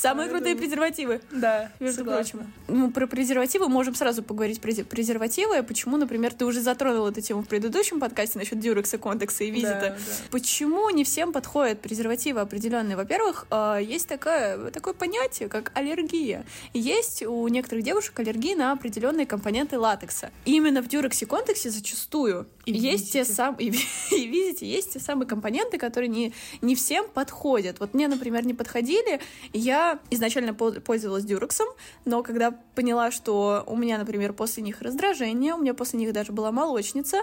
Самые 0.00 0.26
Я 0.26 0.30
крутые 0.30 0.54
думаю. 0.54 0.68
презервативы. 0.68 1.20
Да, 1.30 1.70
Между 1.78 1.98
согласна. 1.98 2.38
прочим. 2.40 2.52
Ну, 2.68 2.90
про 2.90 3.06
презервативы 3.06 3.68
можем 3.68 3.94
сразу 3.94 4.22
поговорить 4.22 4.60
про 4.60 4.72
презервативы. 4.72 5.62
Почему, 5.62 5.96
например, 5.98 6.32
ты 6.32 6.46
уже 6.46 6.60
затронул 6.62 7.06
эту 7.06 7.20
тему 7.20 7.42
в 7.42 7.48
предыдущем 7.48 8.00
подкасте 8.00 8.38
насчет 8.38 8.58
дюрекса, 8.60 8.96
контекса 8.96 9.44
и 9.44 9.50
визита. 9.50 9.80
Да, 9.80 9.88
да. 9.90 9.96
Почему 10.30 10.88
не 10.90 11.04
всем 11.04 11.32
подходят 11.32 11.80
презервативы 11.82 12.40
определенные? 12.40 12.96
Во-первых, 12.96 13.46
э, 13.50 13.80
есть 13.82 14.08
такое, 14.08 14.70
такое 14.70 14.94
понятие, 14.94 15.48
как 15.48 15.70
аллергия. 15.74 16.44
Есть 16.72 17.22
у 17.22 17.46
некоторых 17.48 17.84
девушек 17.84 18.18
аллергия 18.18 18.56
на 18.56 18.72
определенные 18.72 19.26
компоненты 19.26 19.78
латекса. 19.78 20.30
Именно 20.46 20.82
в 20.82 20.88
дюрексе 20.88 21.26
контексе 21.26 21.68
зачастую 21.70 22.46
И 22.64 22.72
есть 22.72 23.12
те 23.12 23.20
визите. 23.20 23.34
самые, 23.34 23.68
и, 23.68 23.70
и 24.14 24.26
видите, 24.26 24.66
есть 24.66 24.94
те 24.94 25.00
самые 25.00 25.26
компоненты, 25.28 25.76
которые 25.78 26.08
не, 26.08 26.32
не 26.62 26.74
всем 26.74 27.06
подходят. 27.12 27.80
Вот 27.80 27.92
мне, 27.92 28.08
например, 28.08 28.46
не 28.46 28.54
подходили. 28.54 29.20
и 29.52 29.58
Изначально 30.10 30.54
пол- 30.54 30.80
пользовалась 30.80 31.24
дюрексом, 31.24 31.66
но 32.04 32.22
когда 32.22 32.52
поняла, 32.74 33.10
что 33.10 33.64
у 33.66 33.76
меня, 33.76 33.98
например, 33.98 34.32
после 34.32 34.62
них 34.62 34.82
раздражение, 34.82 35.54
у 35.54 35.58
меня 35.58 35.74
после 35.74 35.98
них 35.98 36.12
даже 36.12 36.32
была 36.32 36.52
молочница, 36.52 37.18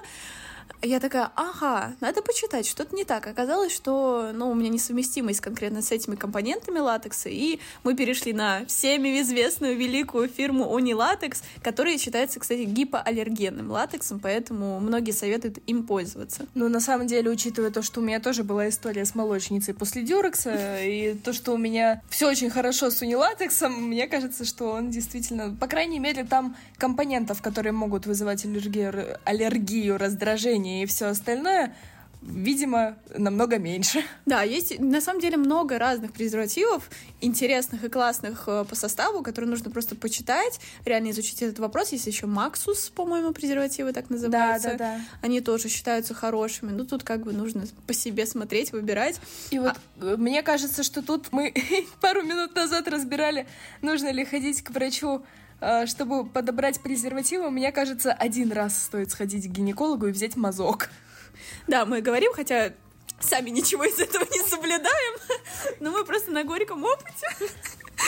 я 0.81 0.99
такая, 0.99 1.31
ага, 1.35 1.95
надо 2.01 2.21
почитать, 2.21 2.67
что-то 2.67 2.95
не 2.95 3.03
так. 3.03 3.25
Оказалось, 3.27 3.73
что 3.73 4.31
ну, 4.33 4.51
у 4.51 4.53
меня 4.53 4.69
несовместимость 4.69 5.41
конкретно 5.41 5.81
с 5.81 5.91
этими 5.91 6.15
компонентами 6.15 6.79
латекса, 6.79 7.29
и 7.29 7.59
мы 7.83 7.95
перешли 7.95 8.33
на 8.33 8.65
всеми 8.65 9.19
известную 9.21 9.75
великую 9.75 10.29
фирму 10.29 10.69
Унилатекс, 10.69 11.43
которая 11.63 11.97
считается, 11.97 12.39
кстати, 12.39 12.61
гипоаллергенным 12.61 13.71
латексом, 13.71 14.19
поэтому 14.19 14.79
многие 14.79 15.11
советуют 15.11 15.57
им 15.67 15.83
пользоваться. 15.83 16.45
Ну, 16.53 16.69
на 16.69 16.79
самом 16.79 17.07
деле, 17.07 17.31
учитывая 17.31 17.71
то, 17.71 17.81
что 17.81 18.01
у 18.01 18.03
меня 18.03 18.19
тоже 18.19 18.43
была 18.43 18.69
история 18.69 19.05
с 19.05 19.15
молочницей 19.15 19.73
после 19.73 20.03
дюрекса, 20.03 20.81
и 20.81 21.15
то, 21.15 21.33
что 21.33 21.53
у 21.53 21.57
меня 21.57 22.01
все 22.09 22.29
очень 22.29 22.49
хорошо 22.49 22.91
с 22.91 23.01
унилатексом, 23.01 23.73
мне 23.73 24.07
кажется, 24.07 24.45
что 24.45 24.71
он 24.71 24.91
действительно, 24.91 25.55
по 25.59 25.67
крайней 25.67 25.99
мере, 25.99 26.23
там 26.23 26.55
компонентов, 26.77 27.41
которые 27.41 27.73
могут 27.73 28.05
вызывать 28.05 28.45
аллергию, 28.45 29.17
аллергию 29.23 29.97
раздражение 29.97 30.56
и 30.57 30.85
все 30.85 31.05
остальное, 31.07 31.73
видимо, 32.21 32.97
намного 33.15 33.57
меньше. 33.57 34.03
Да, 34.25 34.43
есть 34.43 34.77
на 34.79 34.99
самом 34.99 35.21
деле 35.21 35.37
много 35.37 35.79
разных 35.79 36.11
презервативов, 36.11 36.89
интересных 37.21 37.83
и 37.83 37.89
классных 37.89 38.43
э, 38.47 38.65
по 38.67 38.75
составу, 38.75 39.23
которые 39.23 39.49
нужно 39.49 39.71
просто 39.71 39.95
почитать, 39.95 40.59
реально 40.83 41.11
изучить 41.11 41.41
этот 41.41 41.59
вопрос. 41.59 41.93
Есть 41.93 42.07
еще 42.07 42.25
Максус, 42.25 42.89
по-моему, 42.89 43.31
презервативы 43.31 43.93
так 43.93 44.09
называются. 44.09 44.75
да. 44.77 44.99
Они 45.21 45.39
тоже 45.39 45.69
считаются 45.69 46.13
хорошими. 46.13 46.71
Ну, 46.71 46.85
тут 46.85 47.03
как 47.03 47.23
бы 47.23 47.31
нужно 47.31 47.63
по 47.85 47.93
себе 47.93 48.25
смотреть, 48.25 48.73
выбирать. 48.73 49.19
И 49.51 49.59
вот 49.59 49.75
э, 50.01 50.15
мне 50.17 50.43
кажется, 50.43 50.83
что 50.83 51.01
тут 51.01 51.31
мы 51.31 51.53
пару 52.01 52.23
минут 52.23 52.53
назад 52.55 52.87
разбирали, 52.89 53.47
нужно 53.81 54.11
ли 54.11 54.25
ходить 54.25 54.61
к 54.61 54.71
врачу 54.71 55.21
чтобы 55.87 56.25
подобрать 56.25 56.81
презервативы, 56.81 57.49
мне 57.49 57.71
кажется, 57.71 58.13
один 58.13 58.51
раз 58.51 58.83
стоит 58.83 59.11
сходить 59.11 59.47
к 59.47 59.51
гинекологу 59.51 60.07
и 60.07 60.11
взять 60.11 60.35
мазок. 60.35 60.89
Да, 61.67 61.85
мы 61.85 62.01
говорим, 62.01 62.33
хотя 62.33 62.73
сами 63.19 63.49
ничего 63.49 63.83
из 63.83 63.99
этого 63.99 64.23
не 64.23 64.41
соблюдаем, 64.47 65.19
но 65.79 65.91
мы 65.91 66.05
просто 66.05 66.31
на 66.31 66.43
горьком 66.43 66.83
опыте 66.83 67.27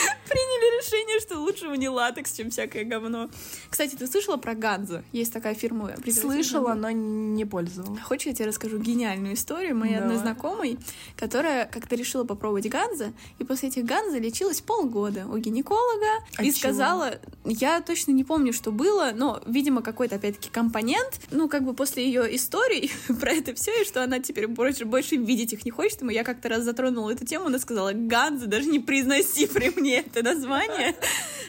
приняли 0.28 0.80
решение, 0.80 1.20
что 1.20 1.38
лучше 1.38 1.66
не 1.76 1.88
латекс, 1.88 2.32
чем 2.32 2.50
всякое 2.50 2.84
говно. 2.84 3.30
Кстати, 3.68 3.96
ты 3.96 4.06
слышала 4.06 4.36
про 4.36 4.54
Ганза? 4.54 5.04
Есть 5.12 5.32
такая 5.32 5.54
фирма. 5.54 5.94
Слышала, 6.10 6.74
но 6.74 6.90
не 6.90 7.44
пользовалась. 7.44 8.00
Хочешь, 8.02 8.26
я 8.26 8.34
тебе 8.34 8.46
расскажу 8.46 8.78
гениальную 8.78 9.34
историю 9.34 9.76
моей 9.76 9.94
Давай. 9.94 10.08
одной 10.08 10.22
знакомой, 10.22 10.78
которая 11.16 11.66
как-то 11.66 11.96
решила 11.96 12.24
попробовать 12.24 12.68
Ганза, 12.68 13.12
и 13.38 13.44
после 13.44 13.68
этих 13.68 13.84
Ганза 13.84 14.18
лечилась 14.18 14.60
полгода 14.60 15.26
у 15.26 15.36
гинеколога 15.38 16.06
От 16.36 16.44
и 16.44 16.50
чего? 16.50 16.58
сказала, 16.58 17.18
я 17.44 17.80
точно 17.80 18.12
не 18.12 18.24
помню, 18.24 18.52
что 18.52 18.70
было, 18.72 19.12
но, 19.14 19.42
видимо, 19.46 19.82
какой-то, 19.82 20.16
опять-таки, 20.16 20.50
компонент, 20.50 21.20
ну, 21.30 21.48
как 21.48 21.64
бы 21.64 21.74
после 21.74 22.04
ее 22.04 22.34
истории 22.36 22.90
про 23.20 23.32
это 23.32 23.54
все, 23.54 23.82
и 23.82 23.84
что 23.84 24.02
она 24.02 24.20
теперь 24.20 24.46
больше, 24.46 24.84
больше 24.84 25.16
видеть 25.16 25.52
их 25.52 25.64
не 25.64 25.70
хочет, 25.70 26.02
и 26.02 26.12
я 26.12 26.24
как-то 26.24 26.48
раз 26.48 26.62
затронула 26.62 27.10
эту 27.10 27.26
тему, 27.26 27.46
она 27.46 27.58
сказала, 27.58 27.92
Ганза, 27.92 28.46
даже 28.46 28.68
не 28.68 28.78
произноси 28.78 29.46
при 29.46 29.70
мне 29.70 29.89
это 29.90 30.22
название, 30.22 30.94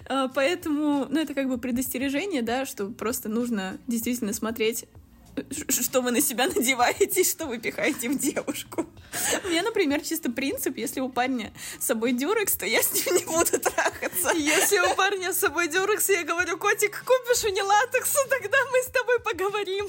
А, 0.08 0.28
поэтому, 0.28 1.06
ну, 1.10 1.20
это 1.20 1.34
как 1.34 1.48
бы 1.48 1.58
предостережение, 1.58 2.42
да, 2.42 2.66
что 2.66 2.88
просто 2.88 3.30
нужно 3.30 3.78
действительно 3.88 4.34
смотреть 4.34 4.86
что 5.70 6.02
вы 6.02 6.12
на 6.12 6.22
себя 6.22 6.48
надеваете 6.48 7.22
и 7.22 7.24
что 7.24 7.46
вы 7.46 7.58
пихаете 7.58 8.10
в 8.10 8.20
девушку. 8.20 8.86
У 9.44 9.48
меня, 9.48 9.64
например, 9.64 10.02
чисто 10.02 10.32
принцип, 10.32 10.78
если 10.78 11.00
у 11.00 11.10
парня 11.10 11.54
с 11.80 11.86
собой 11.86 12.14
дюрекс, 12.14 12.54
то 12.54 12.66
я 12.66 12.82
с 12.82 12.94
ним 12.94 13.16
не 13.16 13.26
буду 13.26 13.60
трахаться. 13.60 14.34
Если 14.36 14.80
у 14.80 14.96
парня 14.96 15.34
с 15.34 15.40
собой 15.40 15.68
дюрекс, 15.68 16.10
я 16.10 16.24
говорю, 16.24 16.58
котик, 16.58 17.04
купишь 17.06 17.44
у 17.46 17.54
не 17.54 17.62
латексу, 17.62 18.20
тогда 18.30 18.58
мы 18.72 18.80
с 18.80 18.88
тобой 18.88 19.20
поговорим. 19.20 19.88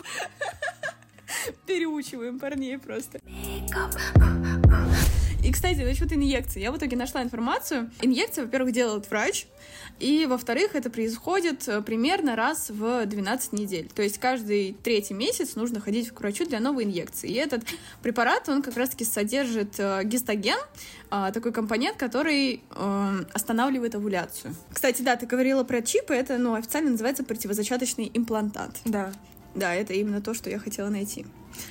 Переучиваем 1.66 2.38
парней 2.38 2.78
просто. 2.78 3.20
И, 5.44 5.50
кстати, 5.50 5.80
насчет 5.80 6.12
инъекций. 6.12 6.62
Я 6.62 6.70
в 6.70 6.78
итоге 6.78 6.96
нашла 6.96 7.22
информацию. 7.22 7.90
Инъекции, 8.00 8.42
во-первых, 8.42 8.72
делает 8.72 9.10
врач, 9.10 9.46
и, 9.98 10.26
во-вторых, 10.26 10.74
это 10.74 10.90
происходит 10.90 11.68
э, 11.68 11.82
примерно 11.82 12.36
раз 12.36 12.70
в 12.70 13.06
12 13.06 13.52
недель. 13.52 13.88
То 13.94 14.02
есть 14.02 14.18
каждый 14.18 14.76
третий 14.82 15.14
месяц 15.14 15.54
нужно 15.54 15.80
ходить 15.80 16.10
к 16.10 16.20
врачу 16.20 16.44
для 16.44 16.60
новой 16.60 16.84
инъекции. 16.84 17.30
И 17.30 17.34
этот 17.34 17.62
препарат, 18.02 18.48
он 18.48 18.62
как 18.62 18.76
раз-таки 18.76 19.04
содержит 19.04 19.78
э, 19.78 20.02
гистоген, 20.04 20.58
а, 21.10 21.30
такой 21.30 21.52
компонент, 21.52 21.98
который 21.98 22.62
э, 22.70 23.24
останавливает 23.32 23.94
овуляцию. 23.94 24.54
Кстати, 24.72 25.02
да, 25.02 25.16
ты 25.16 25.26
говорила 25.26 25.62
про 25.62 25.82
чипы, 25.82 26.14
это, 26.14 26.38
ну, 26.38 26.54
официально 26.54 26.90
называется 26.90 27.22
противозачаточный 27.22 28.10
имплантат. 28.14 28.80
Да. 28.84 29.12
Да, 29.54 29.74
это 29.74 29.92
именно 29.92 30.20
то, 30.20 30.34
что 30.34 30.48
я 30.50 30.58
хотела 30.58 30.88
найти. 30.88 31.26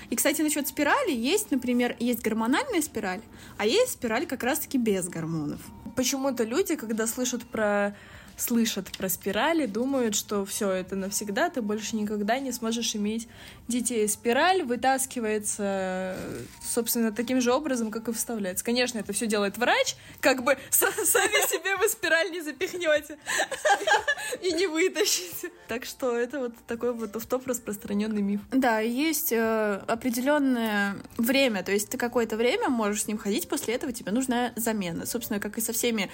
И, 0.10 0.16
кстати, 0.16 0.42
насчет 0.42 0.68
спирали, 0.68 1.12
есть, 1.12 1.50
например, 1.52 1.96
есть 2.00 2.22
гормональная 2.22 2.82
спираль, 2.82 3.22
а 3.58 3.66
есть 3.66 3.94
спираль 3.94 4.28
как 4.28 4.44
раз-таки 4.44 4.78
без 4.78 5.08
гормонов. 5.08 5.60
Почему-то 5.96 6.44
люди, 6.44 6.76
когда 6.76 7.08
слышат 7.08 7.44
про 7.44 7.96
слышат 8.42 8.92
про 8.98 9.08
спирали, 9.10 9.66
думают, 9.66 10.16
что 10.16 10.46
все 10.46 10.70
это 10.72 10.96
навсегда, 10.96 11.50
ты 11.50 11.62
больше 11.62 11.96
никогда 11.96 12.40
не 12.40 12.52
сможешь 12.52 12.96
иметь 12.96 13.28
детей. 13.68 14.08
Спираль 14.08 14.64
вытаскивается, 14.64 16.18
собственно, 16.64 17.12
таким 17.12 17.40
же 17.40 17.54
образом, 17.54 17.92
как 17.92 18.08
и 18.08 18.14
вставляется. 18.14 18.66
Конечно, 18.66 18.98
это 19.00 19.14
все 19.14 19.28
делает 19.28 19.58
врач, 19.58 19.96
как 20.20 20.44
бы 20.44 20.58
сами 20.70 21.48
себе 21.50 21.78
вы 21.78 21.88
спираль 21.88 22.32
не 22.32 22.42
запихнете 22.42 23.18
и 24.42 24.52
не 24.54 24.68
вытащите. 24.68 25.52
Так 25.68 25.86
что 25.86 26.18
это 26.18 26.40
вот 26.40 26.54
такой 26.68 26.94
вот 26.94 27.12
топ 27.12 27.48
распространенный 27.48 28.22
миф. 28.22 28.42
Да, 28.52 28.80
есть 28.80 29.32
э, 29.32 29.82
определенное 29.88 30.96
время, 31.18 31.64
то 31.64 31.72
есть 31.72 31.90
ты 31.90 31.98
какое-то 31.98 32.36
время 32.38 32.70
можешь 32.70 33.04
с 33.04 33.08
ним 33.08 33.18
ходить, 33.18 33.48
после 33.48 33.76
этого 33.76 33.94
тебе 33.94 34.12
нужна 34.12 34.52
замена. 34.56 35.06
Собственно, 35.06 35.40
как 35.40 35.58
и 35.58 35.62
со 35.62 35.74
всеми 35.74 36.10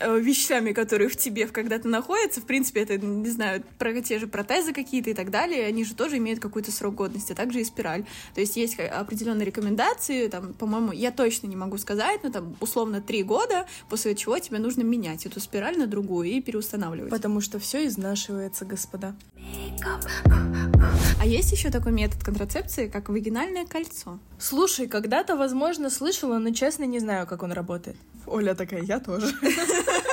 э, 0.00 0.18
вещами, 0.18 0.72
которые 0.72 1.08
в 1.08 1.16
тебе 1.16 1.46
когда-то 1.66 1.88
находятся, 1.88 2.40
в 2.40 2.44
принципе, 2.44 2.82
это, 2.82 2.96
не 2.96 3.28
знаю, 3.28 3.64
про 3.78 4.00
те 4.00 4.20
же 4.20 4.28
протезы 4.28 4.72
какие-то 4.72 5.10
и 5.10 5.14
так 5.14 5.30
далее, 5.32 5.66
они 5.66 5.84
же 5.84 5.94
тоже 5.96 6.18
имеют 6.18 6.38
какой-то 6.38 6.70
срок 6.70 6.94
годности, 6.94 7.32
а 7.32 7.34
также 7.34 7.60
и 7.60 7.64
спираль. 7.64 8.04
То 8.36 8.40
есть 8.40 8.56
есть 8.56 8.76
ка- 8.76 8.88
определенные 8.88 9.44
рекомендации, 9.44 10.28
там, 10.28 10.54
по-моему, 10.54 10.92
я 10.92 11.10
точно 11.10 11.48
не 11.48 11.56
могу 11.56 11.76
сказать, 11.78 12.20
но 12.22 12.30
там 12.30 12.56
условно 12.60 13.00
три 13.00 13.24
года, 13.24 13.66
после 13.88 14.14
чего 14.14 14.38
тебе 14.38 14.60
нужно 14.60 14.82
менять 14.82 15.26
эту 15.26 15.40
спираль 15.40 15.76
на 15.76 15.88
другую 15.88 16.28
и 16.28 16.40
переустанавливать. 16.40 17.10
Потому 17.10 17.40
что 17.40 17.58
все 17.58 17.84
изнашивается, 17.86 18.64
господа. 18.64 19.16
А 21.20 21.26
есть 21.26 21.50
еще 21.50 21.70
такой 21.70 21.90
метод 21.90 22.22
контрацепции, 22.22 22.86
как 22.86 23.08
вагинальное 23.08 23.66
кольцо. 23.66 24.20
Слушай, 24.38 24.86
когда-то, 24.86 25.36
возможно, 25.36 25.90
слышала, 25.90 26.38
но 26.38 26.50
честно 26.50 26.84
не 26.84 27.00
знаю, 27.00 27.26
как 27.26 27.42
он 27.42 27.50
работает. 27.50 27.96
Оля 28.26 28.54
такая, 28.54 28.82
я 28.82 29.00
тоже. 29.00 29.34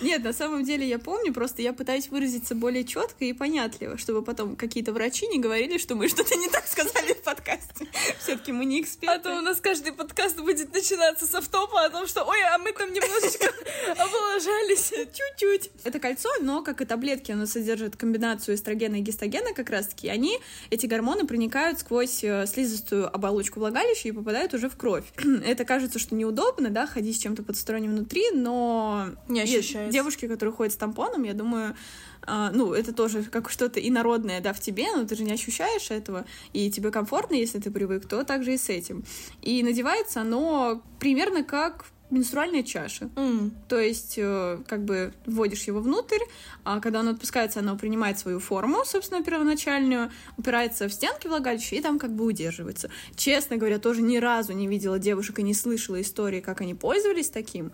Нет, 0.00 0.22
на 0.22 0.32
самом 0.32 0.64
деле 0.64 0.86
я 0.86 0.98
помню, 0.98 1.32
просто 1.32 1.62
я 1.62 1.72
пытаюсь 1.72 2.08
выразиться 2.08 2.54
более 2.54 2.84
четко 2.84 3.24
и 3.24 3.32
понятливо, 3.32 3.98
чтобы 3.98 4.22
потом 4.22 4.56
какие-то 4.56 4.92
врачи 4.92 5.26
не 5.26 5.38
говорили, 5.38 5.78
что 5.78 5.94
мы 5.94 6.08
что-то 6.08 6.36
не 6.36 6.48
так 6.48 6.66
сказали 6.66 7.14
в 7.14 7.22
подкасте. 7.22 7.86
Все-таки 8.20 8.52
мы 8.52 8.64
не 8.64 8.78
А 8.78 8.82
эксперты. 8.82 9.20
то 9.20 9.36
у 9.36 9.40
нас 9.40 9.60
каждый 9.60 9.92
подкаст 9.92 10.38
будет 10.38 10.72
начинаться 10.72 11.26
с 11.26 11.34
автопа 11.34 11.84
о 11.84 11.90
том, 11.90 12.06
что 12.06 12.24
ой, 12.24 12.38
а 12.54 12.58
мы 12.58 12.72
там 12.72 12.92
немножечко 12.92 13.52
облажались. 13.96 14.90
Чуть-чуть. 14.90 15.70
Это 15.84 15.98
кольцо, 15.98 16.28
но, 16.40 16.62
как 16.62 16.80
и 16.80 16.84
таблетки, 16.84 17.32
оно 17.32 17.46
содержит 17.46 17.96
комбинацию 17.96 18.54
эстрогена 18.54 18.96
и 18.96 19.00
гистогена 19.00 19.52
как 19.54 19.70
раз-таки. 19.70 20.08
Они, 20.08 20.38
эти 20.70 20.86
гормоны, 20.86 21.26
проникают 21.26 21.80
сквозь 21.80 22.22
э, 22.22 22.46
слизистую 22.46 23.12
оболочку 23.12 23.60
влагалища 23.60 24.08
и 24.08 24.12
попадают 24.12 24.54
уже 24.54 24.68
в 24.68 24.76
кровь. 24.76 25.04
Это 25.44 25.64
кажется, 25.64 25.98
что 25.98 26.14
неудобно, 26.14 26.70
да, 26.70 26.86
ходить 26.86 27.16
с 27.16 27.20
чем-то 27.20 27.42
подсторонним 27.42 27.92
внутри, 27.92 28.30
но... 28.32 29.08
Не 29.28 29.40
Есть 29.40 29.87
Девушки, 29.90 30.26
которые 30.28 30.54
ходят 30.54 30.72
с 30.72 30.76
тампоном, 30.76 31.22
я 31.24 31.34
думаю, 31.34 31.76
а, 32.22 32.50
ну, 32.52 32.72
это 32.72 32.92
тоже 32.92 33.22
как 33.24 33.50
что-то 33.50 33.80
инородное, 33.80 34.40
да, 34.40 34.52
в 34.52 34.60
тебе, 34.60 34.86
но 34.94 35.04
ты 35.04 35.16
же 35.16 35.24
не 35.24 35.32
ощущаешь 35.32 35.90
этого, 35.90 36.24
и 36.52 36.70
тебе 36.70 36.90
комфортно, 36.90 37.34
если 37.34 37.58
ты 37.58 37.70
привык, 37.70 38.06
то 38.06 38.24
также 38.24 38.54
и 38.54 38.58
с 38.58 38.68
этим. 38.68 39.04
И 39.42 39.62
надевается 39.62 40.20
оно 40.20 40.82
примерно 40.98 41.42
как 41.44 41.86
менструальная 42.10 42.62
чаша. 42.62 43.10
М, 43.16 43.52
То 43.68 43.78
есть, 43.78 44.14
э, 44.16 44.58
как 44.66 44.84
бы 44.84 45.12
вводишь 45.26 45.64
его 45.64 45.80
внутрь, 45.80 46.20
а 46.64 46.80
когда 46.80 47.00
оно 47.00 47.10
отпускается, 47.10 47.60
оно 47.60 47.76
принимает 47.76 48.18
свою 48.18 48.40
форму, 48.40 48.84
собственно, 48.84 49.22
первоначальную, 49.22 50.10
упирается 50.36 50.88
в 50.88 50.92
стенки 50.92 51.26
влагалища 51.26 51.76
и 51.76 51.80
там 51.80 51.98
как 51.98 52.10
бы 52.14 52.24
удерживается. 52.24 52.90
Честно 53.14 53.56
говоря, 53.56 53.78
тоже 53.78 54.02
ни 54.02 54.16
разу 54.16 54.52
не 54.52 54.66
видела 54.66 54.98
девушек 54.98 55.38
и 55.38 55.42
не 55.42 55.54
слышала 55.54 56.00
истории, 56.00 56.40
как 56.40 56.60
они 56.60 56.74
пользовались 56.74 57.28
таким. 57.28 57.72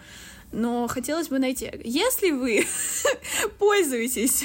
Но 0.55 0.87
хотелось 0.87 1.29
бы 1.29 1.39
найти, 1.39 1.71
если 1.85 2.31
вы 2.31 2.65
пользуетесь 3.59 4.45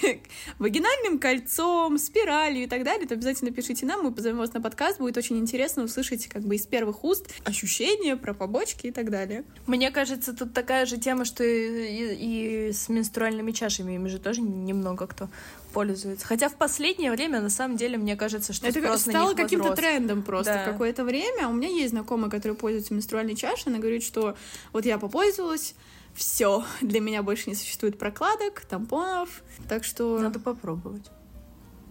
вагинальным 0.58 1.20
кольцом, 1.20 1.98
спиралью 1.98 2.64
и 2.64 2.68
так 2.68 2.84
далее, 2.84 3.08
то 3.08 3.14
обязательно 3.14 3.52
пишите 3.52 3.86
нам, 3.86 4.04
мы 4.04 4.12
позовем 4.12 4.38
вас 4.38 4.54
на 4.54 4.62
подкаст, 4.62 4.98
будет 5.00 5.18
очень 5.18 5.38
интересно 5.38 5.84
услышать 5.84 6.28
как 6.28 6.42
бы 6.44 6.56
из 6.56 6.66
первых 6.66 7.04
уст 7.04 7.28
ощущения 7.44 8.16
про 8.16 8.34
побочки 8.34 8.88
и 8.88 8.92
так 8.92 9.10
далее. 9.10 9.44
Мне 9.68 9.92
кажется, 9.92 10.34
тут 10.36 10.54
такая 10.54 10.86
же 10.86 10.98
тема, 10.98 11.26
что 11.26 11.44
и, 11.44 12.16
и- 12.16 12.70
и 12.70 12.72
с 12.72 12.90
менструальными 12.90 13.52
чашами, 13.52 13.94
ими 13.96 14.08
же 14.08 14.20
тоже 14.20 14.42
немного 14.42 15.08
кто 15.08 15.30
пользуется. 15.74 16.26
Хотя 16.26 16.50
в 16.50 16.56
последнее 16.56 17.12
время, 17.12 17.42
на 17.42 17.50
самом 17.52 17.78
деле, 17.78 17.98
мне 17.98 18.16
кажется, 18.16 18.54
что 18.54 18.68
Это 18.68 18.80
спрос 18.82 19.02
стало 19.02 19.34
каким-то 19.36 19.76
трендом 19.76 20.24
просто 20.24 20.54
Да. 20.54 20.66
какое-то 20.72 21.04
время. 21.04 21.48
У 21.48 21.54
меня 21.54 21.68
есть 21.70 21.92
знакомая, 21.92 22.30
которая 22.32 22.58
пользуется 22.58 22.94
менструальной 22.94 23.36
чашей. 23.36 23.68
Она 23.68 23.78
говорит, 23.78 24.04
что 24.04 24.36
вот 24.74 24.86
я 24.86 24.98
попользовалась, 24.98 25.76
все, 26.20 26.66
для 26.82 27.00
меня 27.00 27.24
больше 27.24 27.50
не 27.50 27.56
существует 27.56 27.98
прокладок, 27.98 28.66
тампонов. 28.66 29.42
Так 29.70 29.86
что... 29.86 30.20
Надо 30.20 30.38
попробовать. 30.38 31.10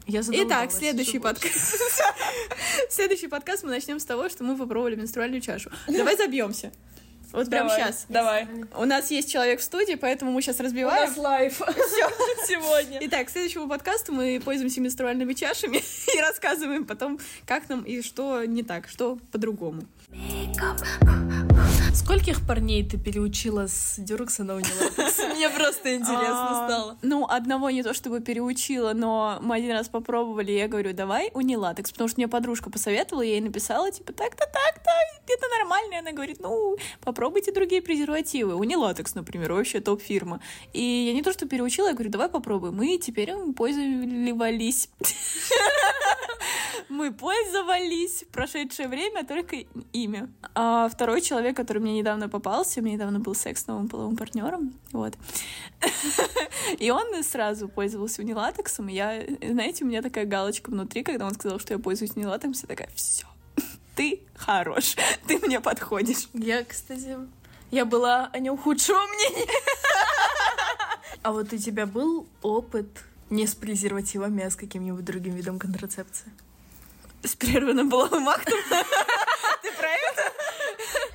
Я 0.07 0.21
Итак, 0.21 0.71
следующий 0.71 1.19
подкаст. 1.19 1.55
Следующий 2.91 3.29
подкаст 3.29 3.65
мы 3.65 3.71
начнем 3.71 3.99
с 3.99 4.05
того, 4.05 4.29
что 4.29 4.45
мы 4.45 4.57
попробовали 4.57 4.97
менструальную 4.97 5.41
чашу. 5.41 5.71
Давай 5.89 6.17
забьемся. 6.17 6.73
Вот 7.33 7.51
прямо 7.51 7.69
Давай, 7.69 7.83
сейчас. 7.83 8.07
Давай. 8.09 8.49
У 8.77 8.85
нас 8.85 9.11
есть 9.11 9.31
человек 9.31 9.61
в 9.61 9.63
студии, 9.63 9.95
поэтому 9.95 10.31
мы 10.33 10.41
сейчас 10.41 10.61
У 10.61 10.63
разбиваем. 10.63 11.09
нас 11.09 11.17
лайф 11.19 11.59
сегодня. 12.47 12.99
Итак, 13.03 13.27
к 13.27 13.31
следующему 13.31 13.69
подкасту 13.69 14.13
мы 14.13 14.41
пользуемся 14.43 14.81
менструальными 14.81 15.35
чашами 15.35 15.77
и 16.17 16.21
рассказываем 16.21 16.85
потом, 16.85 17.19
как 17.47 17.69
нам 17.69 17.83
и 17.83 18.01
что 18.03 18.45
не 18.45 18.63
так, 18.63 18.89
что 18.89 19.19
по-другому. 19.31 19.83
Скольких 21.95 22.47
парней 22.47 22.89
ты 22.89 22.97
переучила 22.99 23.67
с 23.67 23.97
дюрекса 23.99 24.45
на 24.45 24.55
унилатекс? 24.55 25.21
Мне 25.39 25.49
просто 25.51 25.95
интересно 25.95 26.65
А, 26.65 26.69
стало. 26.69 26.99
Ну, 27.03 27.25
одного 27.29 27.71
не 27.71 27.83
то 27.83 27.95
чтобы 27.95 28.21
переучила, 28.21 28.93
но 28.93 29.39
мы 29.41 29.57
один 29.57 29.73
раз 29.73 29.89
попробовали, 29.89 30.51
я 30.51 30.67
говорю, 30.67 30.93
давай 30.93 31.31
унилатекс, 31.33 31.93
потому 31.93 32.09
что 32.09 32.19
мне 32.19 32.27
подружка 32.27 32.71
посоветовала, 32.71 33.23
я 33.23 33.33
ей 33.33 33.41
написала, 33.41 33.91
типа, 33.91 34.13
так-то, 34.13 34.45
так-то, 34.45 34.91
это 35.27 35.47
нормально, 35.59 35.95
и 35.95 35.99
она 35.99 36.13
говорит, 36.13 36.41
ну, 36.41 36.77
попробуйте 37.03 37.53
другие 37.53 37.83
презервативы, 37.83 38.55
унилатекс, 38.55 39.15
например, 39.15 39.53
вообще 39.53 39.81
топ-фирма. 39.81 40.41
И 40.73 40.83
я 40.83 41.13
не 41.13 41.23
то 41.23 41.33
что 41.33 41.47
переучила, 41.47 41.89
я 41.89 41.95
говорю, 41.95 42.11
давай 42.11 42.29
попробуем, 42.29 42.83
и 42.83 42.99
теперь 42.99 43.33
мы 43.35 43.53
пользовались. 43.53 44.91
Мы 46.89 47.13
пользовались 47.13 48.23
в 48.23 48.29
прошедшее 48.29 48.89
время 48.89 49.25
только 49.25 49.57
ими. 49.93 50.29
А 50.55 50.89
второй 50.89 51.21
человек, 51.21 51.55
который 51.55 51.83
мне 51.83 51.93
недавно 51.93 52.29
попался, 52.29 52.81
у 52.81 52.83
меня 52.83 52.95
недавно 52.95 53.21
был 53.21 53.35
секс 53.35 53.65
с 53.65 53.67
новым 53.67 53.89
половым 53.89 54.17
партнером, 54.17 54.73
вот. 54.93 55.15
И 56.79 56.91
он 56.91 57.23
сразу 57.23 57.69
пользовался 57.69 58.23
унилатексом, 58.23 58.89
я, 58.89 59.23
знаете, 59.43 59.85
у 59.85 59.87
меня 59.87 60.03
такая 60.03 60.27
галочка 60.27 60.71
внутри, 60.71 61.03
когда 61.03 61.27
он 61.27 61.35
сказал, 61.35 61.59
что 61.59 61.75
я 61.75 61.79
пользуюсь 61.79 62.13
унилатексом, 62.17 62.69
я 62.69 62.77
такая, 62.77 62.91
все, 62.95 63.27
ты 63.97 64.23
хорош, 64.35 64.97
ты 65.27 65.39
мне 65.39 65.61
подходишь. 65.61 66.29
Я, 66.35 66.65
кстати, 66.65 67.17
я 67.71 67.85
была 67.85 68.31
о 68.33 68.39
нем 68.39 68.57
худшего 68.57 69.01
мнения. 69.07 69.53
А 71.23 71.33
вот 71.33 71.53
у 71.53 71.57
тебя 71.59 71.87
был 71.87 72.27
опыт 72.43 72.87
не 73.29 73.47
с 73.47 73.55
презервативами, 73.55 74.45
а 74.45 74.51
с 74.51 74.57
каким-нибудь 74.57 75.05
другим 75.05 75.35
видом 75.35 75.59
контрацепции? 75.59 76.33
С 77.23 77.35
прерванным 77.35 77.91
половым 77.91 78.29
актом. 78.29 78.59
Ты 79.63 79.73
про 79.73 79.89
это? 79.89 80.33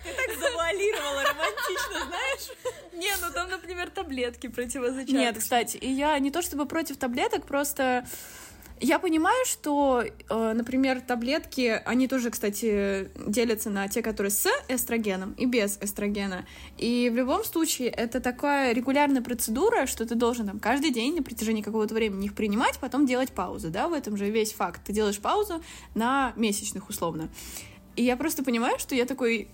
Ты 0.03 0.13
так 0.13 0.37
завуалировала 0.73 1.23
романтично, 1.23 2.07
знаешь? 2.07 2.83
Не, 2.93 3.11
ну 3.21 3.33
там, 3.33 3.49
например, 3.49 3.89
таблетки 3.89 4.47
противозачаточные. 4.47 5.21
Нет, 5.21 5.37
кстати, 5.37 5.77
и 5.77 5.89
я 5.89 6.17
не 6.19 6.31
то 6.31 6.41
чтобы 6.41 6.65
против 6.65 6.97
таблеток, 6.97 7.45
просто 7.45 8.05
я 8.79 8.99
понимаю, 8.99 9.45
что, 9.45 10.03
э, 10.03 10.53
например, 10.53 10.99
таблетки, 10.99 11.81
они 11.85 12.07
тоже, 12.07 12.31
кстати, 12.31 13.09
делятся 13.27 13.69
на 13.69 13.87
те, 13.87 14.01
которые 14.01 14.31
с 14.31 14.49
эстрогеном 14.67 15.33
и 15.33 15.45
без 15.45 15.77
эстрогена. 15.79 16.45
И 16.77 17.09
в 17.09 17.15
любом 17.15 17.45
случае 17.45 17.87
это 17.87 18.19
такая 18.19 18.73
регулярная 18.73 19.21
процедура, 19.21 19.85
что 19.85 20.05
ты 20.05 20.15
должен 20.15 20.47
там 20.47 20.59
каждый 20.59 20.91
день 20.91 21.15
на 21.15 21.23
протяжении 21.23 21.61
какого-то 21.61 21.93
времени 21.93 22.25
их 22.25 22.35
принимать, 22.35 22.77
потом 22.79 23.05
делать 23.05 23.31
паузу, 23.31 23.69
да, 23.69 23.87
в 23.87 23.93
этом 23.93 24.17
же 24.17 24.29
весь 24.29 24.51
факт. 24.51 24.81
Ты 24.83 24.91
делаешь 24.91 25.19
паузу 25.19 25.63
на 25.95 26.33
месячных 26.35 26.89
условно. 26.89 27.29
И 27.95 28.03
я 28.03 28.17
просто 28.17 28.43
понимаю, 28.43 28.79
что 28.79 28.95
я 28.95 29.05
такой 29.05 29.47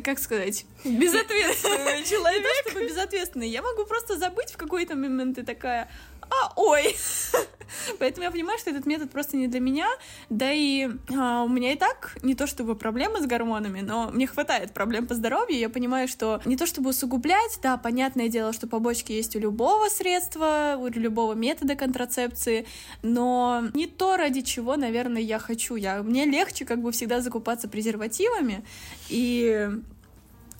как 0.00 0.18
сказать, 0.18 0.64
Безответственный 0.84 2.04
человек. 2.04 2.46
чтобы 2.68 2.86
безответственный, 2.86 3.48
я 3.48 3.62
могу 3.62 3.84
просто 3.84 4.16
забыть 4.16 4.50
в 4.52 4.56
какой-то 4.56 4.94
момент 4.94 5.38
и 5.38 5.42
такая, 5.42 5.88
а, 6.30 6.52
ой. 6.56 6.96
Поэтому 7.98 8.24
я 8.24 8.30
понимаю, 8.30 8.58
что 8.58 8.70
этот 8.70 8.86
метод 8.86 9.10
просто 9.10 9.36
не 9.36 9.48
для 9.48 9.60
меня, 9.60 9.88
да 10.30 10.52
и 10.52 10.88
а, 11.16 11.42
у 11.42 11.48
меня 11.48 11.72
и 11.72 11.76
так 11.76 12.16
не 12.22 12.34
то 12.34 12.46
чтобы 12.46 12.76
проблемы 12.76 13.20
с 13.20 13.26
гормонами, 13.26 13.80
но 13.80 14.10
мне 14.10 14.26
хватает 14.26 14.72
проблем 14.72 15.06
по 15.06 15.14
здоровью, 15.14 15.58
я 15.58 15.68
понимаю, 15.68 16.08
что 16.08 16.40
не 16.44 16.56
то 16.56 16.66
чтобы 16.66 16.90
усугублять, 16.90 17.58
да, 17.62 17.76
понятное 17.76 18.28
дело, 18.28 18.52
что 18.52 18.66
побочки 18.66 19.12
есть 19.12 19.36
у 19.36 19.38
любого 19.38 19.88
средства, 19.88 20.76
у 20.78 20.86
любого 20.88 21.34
метода 21.34 21.76
контрацепции, 21.76 22.66
но 23.02 23.64
не 23.74 23.86
то, 23.86 24.16
ради 24.16 24.42
чего, 24.42 24.76
наверное, 24.76 25.22
я 25.22 25.38
хочу. 25.38 25.76
Я, 25.76 26.02
мне 26.02 26.24
легче 26.24 26.64
как 26.64 26.80
бы 26.80 26.92
всегда 26.92 27.20
закупаться 27.20 27.68
презервативами, 27.68 28.64
и 29.08 29.70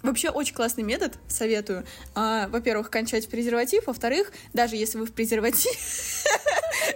Вообще 0.06 0.30
очень 0.30 0.54
классный 0.54 0.84
метод, 0.84 1.14
советую. 1.26 1.84
А, 2.14 2.46
во-первых, 2.46 2.90
кончать 2.90 3.28
презерватив, 3.28 3.88
во-вторых, 3.88 4.30
даже 4.52 4.76
если 4.76 4.98
вы 4.98 5.06
в 5.06 5.12
презервативе... 5.12 5.74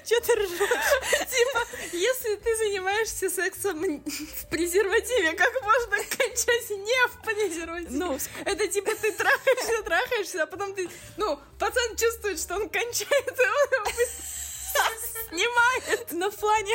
Че 0.06 0.20
ты 0.20 0.32
ржешь? 0.34 1.90
Если 1.92 2.36
ты 2.36 2.56
занимаешься 2.56 3.28
сексом 3.28 3.80
в 3.80 4.46
презервативе, 4.48 5.32
как 5.32 5.52
можно 5.60 5.96
кончать 5.96 6.70
не 6.70 7.08
в 7.08 7.22
презервативе? 7.24 7.90
Ну, 7.90 8.16
Это 8.44 8.68
типа 8.68 8.92
ты 8.94 9.10
трахаешься, 9.10 9.82
трахаешься, 9.82 10.42
а 10.44 10.46
потом 10.46 10.72
ты, 10.74 10.88
ну, 11.16 11.36
пацан 11.58 11.96
чувствует, 11.96 12.38
что 12.38 12.54
он 12.54 12.68
кончает, 12.68 13.10
и 13.10 13.42
он 13.42 13.86
его 13.86 14.06
снимает. 15.30 16.08
но 16.12 16.30
в 16.30 16.36
плане... 16.36 16.74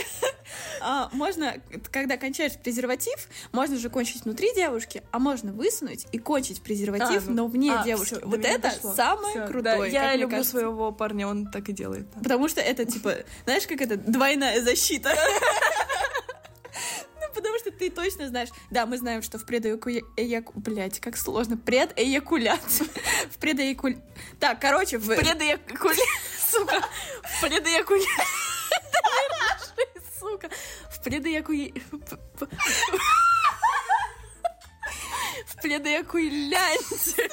а, 0.81 1.09
можно, 1.11 1.55
когда 1.91 2.17
кончаешь 2.17 2.53
презерватив, 2.53 3.27
можно 3.51 3.77
же 3.77 3.89
кончить 3.89 4.23
внутри 4.23 4.53
девушки, 4.55 5.03
а 5.11 5.19
можно 5.19 5.51
высунуть 5.51 6.07
и 6.11 6.17
кончить 6.17 6.61
презерватив, 6.61 7.23
А, 7.27 7.29
ну, 7.29 7.35
но 7.35 7.47
вне 7.47 7.73
а, 7.73 7.83
девушки. 7.83 8.15
до 8.15 8.27
вот 8.27 8.39
это 8.45 8.59
дошло. 8.69 8.93
самое 8.95 9.35
Всё, 9.35 9.47
крутое. 9.47 9.63
да, 9.63 9.85
я 9.87 10.15
люблю 10.15 10.37
кажется. 10.37 10.51
своего 10.59 10.91
парня, 10.91 11.27
он 11.27 11.51
так 11.51 11.67
и 11.69 11.73
делает. 11.73 12.09
да. 12.11 12.19
Потому 12.21 12.47
что 12.47 12.61
это, 12.61 12.85
типа, 12.85 13.15
знаешь, 13.45 13.67
как 13.67 13.81
это, 13.81 13.97
двойная 13.97 14.61
защита. 14.61 15.13
Потому 17.45 17.59
что 17.59 17.71
ты 17.71 17.91
точно 17.91 18.27
знаешь. 18.27 18.49
Да, 18.71 18.87
мы 18.87 18.97
знаем, 18.97 19.21
что 19.21 19.37
в 19.37 19.45
предэякулят... 19.45 20.03
Блять, 20.55 20.99
как 20.99 21.15
сложно. 21.15 21.57
Предэякулят. 21.57 22.59
В 23.29 23.37
предэякулят... 23.37 23.99
Так, 24.39 24.59
короче, 24.59 24.97
в... 24.97 25.15
Предэякуля... 25.15 26.03
Сука. 26.49 26.81
В 27.21 27.41
предэякуля... 27.43 28.01
Сука. 30.19 30.49
В 30.89 31.03
предэякуля... 31.03 31.71
В 35.45 35.55
предэякулянте 35.61 37.29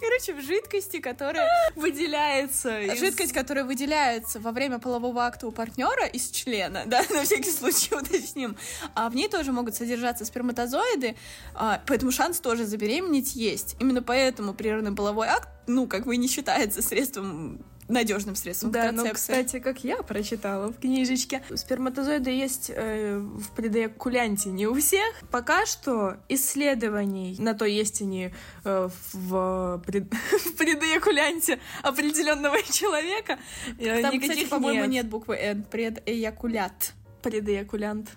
Короче, 0.00 0.32
в 0.32 0.40
жидкости, 0.40 0.98
которая... 0.98 1.46
выделяется 1.76 2.80
из- 2.80 2.98
Жидкость, 2.98 3.32
которая 3.32 3.64
выделяется 3.64 4.40
во 4.40 4.50
время 4.50 4.78
полового 4.78 5.26
акта 5.26 5.46
у 5.46 5.50
партнера 5.52 6.06
из 6.06 6.30
члена, 6.30 6.84
да, 6.86 7.02
на 7.10 7.24
всякий 7.24 7.50
случай 7.50 7.94
уточним, 7.94 8.56
а 8.94 9.10
в 9.10 9.14
ней 9.14 9.28
тоже 9.28 9.52
могут 9.52 9.74
содержаться 9.74 10.24
сперматозоиды, 10.24 11.16
а, 11.54 11.82
поэтому 11.86 12.12
шанс 12.12 12.40
тоже 12.40 12.64
забеременеть 12.64 13.34
есть. 13.34 13.76
Именно 13.78 14.02
поэтому 14.02 14.54
прерванный 14.54 14.94
половой 14.94 15.28
акт, 15.28 15.48
ну, 15.66 15.86
как 15.86 16.06
бы 16.06 16.16
не 16.16 16.28
считается 16.28 16.80
средством 16.80 17.62
надежным 17.90 18.34
средством 18.36 18.70
Да, 18.70 18.92
ну, 18.92 19.02
контрацепции. 19.02 19.32
кстати, 19.32 19.58
как 19.60 19.84
я 19.84 19.96
прочитала 20.02 20.68
в 20.72 20.78
книжечке, 20.78 21.42
сперматозоиды 21.54 22.30
есть 22.30 22.70
э, 22.74 23.18
в 23.18 23.50
предоякулянте 23.54 24.50
не 24.50 24.66
у 24.66 24.74
всех. 24.74 25.20
Пока 25.30 25.66
что 25.66 26.16
исследований 26.28 27.36
на 27.38 27.54
то, 27.54 27.64
есть 27.64 28.00
они 28.02 28.32
э, 28.64 28.88
в, 29.12 29.82
пред... 29.86 30.12
в 30.44 30.56
предоякулянте 30.56 31.58
определенного 31.82 32.62
человека, 32.72 33.38
э, 33.78 34.02
Там, 34.02 34.14
никаких 34.14 34.30
кстати, 34.30 34.48
по-моему, 34.48 34.82
нет. 34.82 34.90
нет 34.90 35.08
буквы 35.08 35.36
Н, 35.36 35.62
предэякулят. 35.64 36.94
Предоякулянт. 37.22 38.10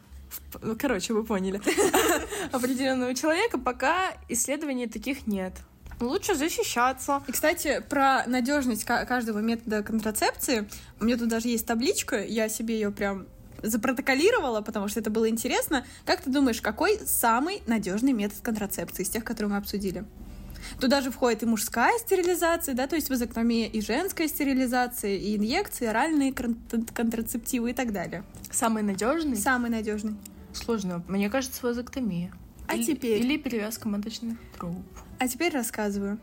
Ну, 0.62 0.76
короче, 0.80 1.14
вы 1.14 1.24
поняли. 1.24 1.62
Определенного 2.52 3.14
человека 3.14 3.58
пока 3.58 4.14
исследований 4.30 4.88
таких 4.88 5.28
нет. 5.28 5.54
Лучше 6.04 6.36
защищаться. 6.36 7.24
И, 7.28 7.32
кстати, 7.32 7.84
про 7.90 8.26
надежность 8.28 8.84
ка- 8.84 9.06
каждого 9.06 9.40
метода 9.40 9.84
контрацепции. 9.84 10.68
У 11.00 11.06
меня 11.06 11.18
тут 11.18 11.30
даже 11.30 11.48
есть 11.48 11.66
табличка, 11.66 12.24
я 12.24 12.50
себе 12.50 12.76
ее 12.76 12.92
прям 12.92 13.26
запротоколировала, 13.62 14.62
потому 14.62 14.88
что 14.90 15.00
это 15.00 15.10
было 15.10 15.30
интересно. 15.30 15.86
Как 16.06 16.22
ты 16.22 16.30
думаешь, 16.30 16.62
какой 16.62 17.00
самый 17.06 17.64
надежный 17.68 18.12
метод 18.12 18.40
контрацепции 18.42 19.04
из 19.04 19.10
тех, 19.10 19.24
которые 19.24 19.52
мы 19.52 19.58
обсудили? 19.58 20.04
Туда 20.80 21.02
же 21.02 21.12
входит 21.12 21.44
и 21.44 21.46
мужская 21.46 21.98
стерилизация, 22.00 22.74
да, 22.74 22.88
то 22.88 22.96
есть 22.96 23.10
вазоктомия, 23.10 23.68
и 23.68 23.82
женская 23.82 24.28
стерилизация, 24.28 25.16
и 25.18 25.36
инъекции, 25.36 25.86
оральные 25.88 26.34
кон- 26.34 26.58
контрацептивы 26.94 27.72
и 27.72 27.74
так 27.74 27.92
далее. 27.92 28.24
Самый 28.52 28.82
надежный? 28.84 29.36
Самый 29.38 29.70
надежный. 29.70 30.16
Сложно. 30.54 31.04
Мне 31.08 31.30
кажется, 31.30 31.60
вазоктомия. 31.66 32.32
А 32.68 32.76
Или- 32.76 32.84
теперь? 32.86 33.22
Или 33.22 33.38
перевязка 33.38 33.88
маточных 33.90 34.38
труб. 34.58 34.78
А 35.20 35.28
теперь 35.28 35.54
рассказываю. 35.54 36.20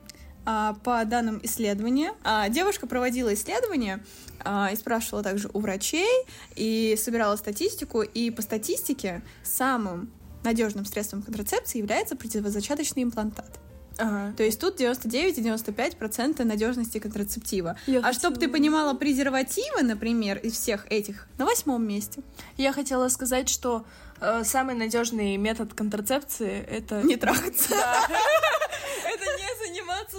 А, 0.46 0.74
По 0.84 1.04
данным 1.04 1.40
исследования, 1.42 2.12
а, 2.24 2.48
девушка 2.48 2.86
проводила 2.86 3.32
исследование 3.34 4.02
а, 4.42 4.70
и 4.72 4.76
спрашивала 4.76 5.22
также 5.22 5.50
у 5.52 5.60
врачей 5.60 6.24
и 6.56 6.96
собирала 6.98 7.36
статистику. 7.36 8.02
И 8.02 8.30
по 8.30 8.42
статистике 8.42 9.22
самым 9.42 10.10
надежным 10.42 10.86
средством 10.86 11.22
контрацепции 11.22 11.78
является 11.78 12.16
противозачаточный 12.16 13.02
имплантат. 13.02 13.60
Ага. 13.98 14.32
То 14.34 14.42
есть 14.42 14.58
тут 14.58 14.80
99-95% 14.80 16.42
надежности 16.44 16.98
контрацептива. 16.98 17.76
Я 17.86 18.00
а 18.00 18.12
чтобы 18.14 18.38
ты 18.38 18.48
понимала, 18.48 18.94
презервативы, 18.94 19.82
например, 19.82 20.38
из 20.38 20.54
всех 20.54 20.90
этих 20.90 21.26
на 21.36 21.44
восьмом 21.44 21.86
месте. 21.86 22.22
Я 22.56 22.72
хотела 22.72 23.08
сказать, 23.08 23.50
что 23.50 23.84
э, 24.20 24.42
самый 24.44 24.74
надежный 24.74 25.36
метод 25.36 25.74
контрацепции 25.74 26.60
это 26.60 27.02
Не 27.02 27.16
трахаться. 27.16 27.74
не 27.74 27.76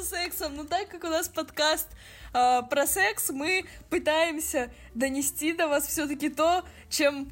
заниматься 0.01 0.03
сексом. 0.03 0.55
Но 0.55 0.63
так 0.63 0.89
как 0.89 1.03
у 1.03 1.07
нас 1.07 1.27
подкаст 1.27 1.87
э, 2.33 2.61
про 2.69 2.87
секс, 2.87 3.29
мы 3.29 3.65
пытаемся 3.89 4.69
донести 4.93 5.53
до 5.53 5.67
вас 5.67 5.87
все-таки 5.87 6.29
то, 6.29 6.63
чем 6.89 7.31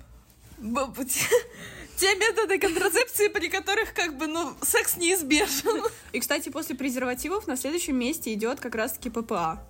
те 0.59 2.15
методы 2.15 2.59
контрацепции, 2.59 3.27
при 3.27 3.49
которых 3.49 3.93
как 3.93 4.17
бы, 4.17 4.27
ну, 4.27 4.53
секс 4.61 4.97
неизбежен. 4.97 5.83
И, 6.11 6.19
кстати, 6.19 6.49
после 6.49 6.75
презервативов 6.75 7.47
на 7.47 7.57
следующем 7.57 7.97
месте 7.97 8.33
идет 8.33 8.59
как 8.59 8.75
раз-таки 8.75 9.09
ППА. 9.09 9.61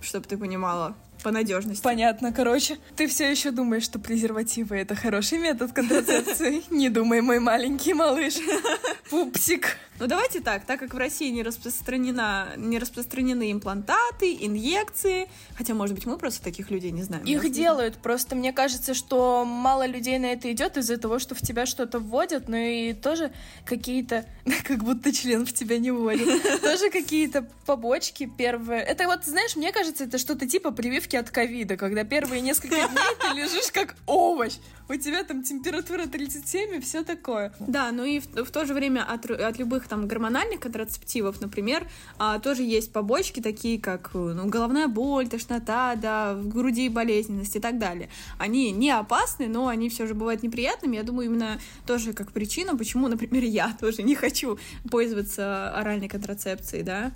Чтобы 0.00 0.26
ты 0.26 0.38
понимала, 0.38 0.96
по 1.22 1.30
надежности. 1.30 1.82
Понятно, 1.82 2.32
короче. 2.32 2.78
Ты 2.96 3.06
все 3.06 3.30
еще 3.30 3.50
думаешь, 3.50 3.82
что 3.82 3.98
презервативы 3.98 4.76
это 4.76 4.94
хороший 4.94 5.38
метод 5.38 5.72
контрацепции? 5.72 6.62
Не 6.70 6.88
думай, 6.88 7.20
мой 7.20 7.40
маленький 7.40 7.92
малыш. 7.92 8.36
Пупсик. 9.10 9.76
Ну 10.00 10.06
давайте 10.06 10.40
так, 10.40 10.64
так 10.64 10.80
как 10.80 10.94
в 10.94 10.96
России 10.96 11.28
не, 11.28 11.42
распространена, 11.42 12.54
не 12.56 12.78
распространены 12.78 13.52
имплантаты, 13.52 14.34
инъекции, 14.40 15.28
хотя, 15.54 15.74
может 15.74 15.94
быть, 15.94 16.06
мы 16.06 16.16
просто 16.16 16.42
таких 16.42 16.70
людей 16.70 16.90
не 16.90 17.02
знаем. 17.02 17.22
Их 17.24 17.52
делают, 17.52 17.98
просто 17.98 18.34
мне 18.34 18.54
кажется, 18.54 18.94
что 18.94 19.44
мало 19.44 19.86
людей 19.86 20.18
на 20.18 20.32
это 20.32 20.50
идет 20.50 20.78
из-за 20.78 20.96
того, 20.96 21.18
что 21.18 21.34
в 21.34 21.42
тебя 21.42 21.66
что-то 21.66 21.98
вводят, 21.98 22.48
но 22.48 22.56
и 22.56 22.94
тоже 22.94 23.30
какие-то, 23.66 24.24
как 24.66 24.84
будто 24.84 25.12
член 25.12 25.44
в 25.44 25.52
тебя 25.52 25.76
не 25.76 25.90
вводит, 25.90 26.42
тоже 26.62 26.88
какие-то 26.88 27.46
побочки 27.66 28.24
первые. 28.24 28.80
Это 28.80 29.04
вот, 29.04 29.26
знаешь, 29.26 29.54
мне 29.54 29.70
кажется, 29.70 30.04
это 30.04 30.16
что-то 30.16 30.48
типа 30.48 30.70
прививки 30.70 31.16
от 31.16 31.28
ковида, 31.28 31.76
когда 31.76 32.04
первые 32.04 32.40
несколько 32.40 32.76
дней 32.88 32.88
ты 33.20 33.36
лежишь 33.36 33.70
как 33.70 33.96
овощ, 34.06 34.54
у 34.90 34.96
тебя 34.96 35.22
там 35.22 35.42
температура 35.42 36.06
37 36.06 36.76
и 36.76 36.80
все 36.80 37.04
такое. 37.04 37.52
Да, 37.60 37.92
ну 37.92 38.04
и 38.04 38.18
в, 38.18 38.44
в 38.44 38.50
то 38.50 38.66
же 38.66 38.74
время 38.74 39.04
от, 39.04 39.30
от 39.30 39.58
любых 39.58 39.86
там 39.86 40.08
гормональных 40.08 40.58
контрацептивов, 40.58 41.40
например, 41.40 41.88
а, 42.18 42.40
тоже 42.40 42.62
есть 42.62 42.92
побочки, 42.92 43.40
такие 43.40 43.80
как 43.80 44.10
ну, 44.14 44.48
головная 44.48 44.88
боль, 44.88 45.28
тошнота, 45.28 45.94
да, 45.94 46.34
в 46.34 46.48
груди 46.48 46.88
болезненность 46.88 47.54
и 47.54 47.60
так 47.60 47.78
далее. 47.78 48.08
Они 48.36 48.72
не 48.72 48.90
опасны, 48.90 49.46
но 49.46 49.68
они 49.68 49.88
все 49.88 50.06
же 50.06 50.14
бывают 50.14 50.42
неприятными. 50.42 50.96
Я 50.96 51.04
думаю, 51.04 51.26
именно 51.26 51.60
тоже 51.86 52.12
как 52.12 52.32
причина, 52.32 52.76
почему, 52.76 53.06
например, 53.06 53.44
я 53.44 53.76
тоже 53.78 54.02
не 54.02 54.16
хочу 54.16 54.58
пользоваться 54.90 55.70
оральной 55.70 56.08
контрацепцией, 56.08 56.82
да. 56.82 57.12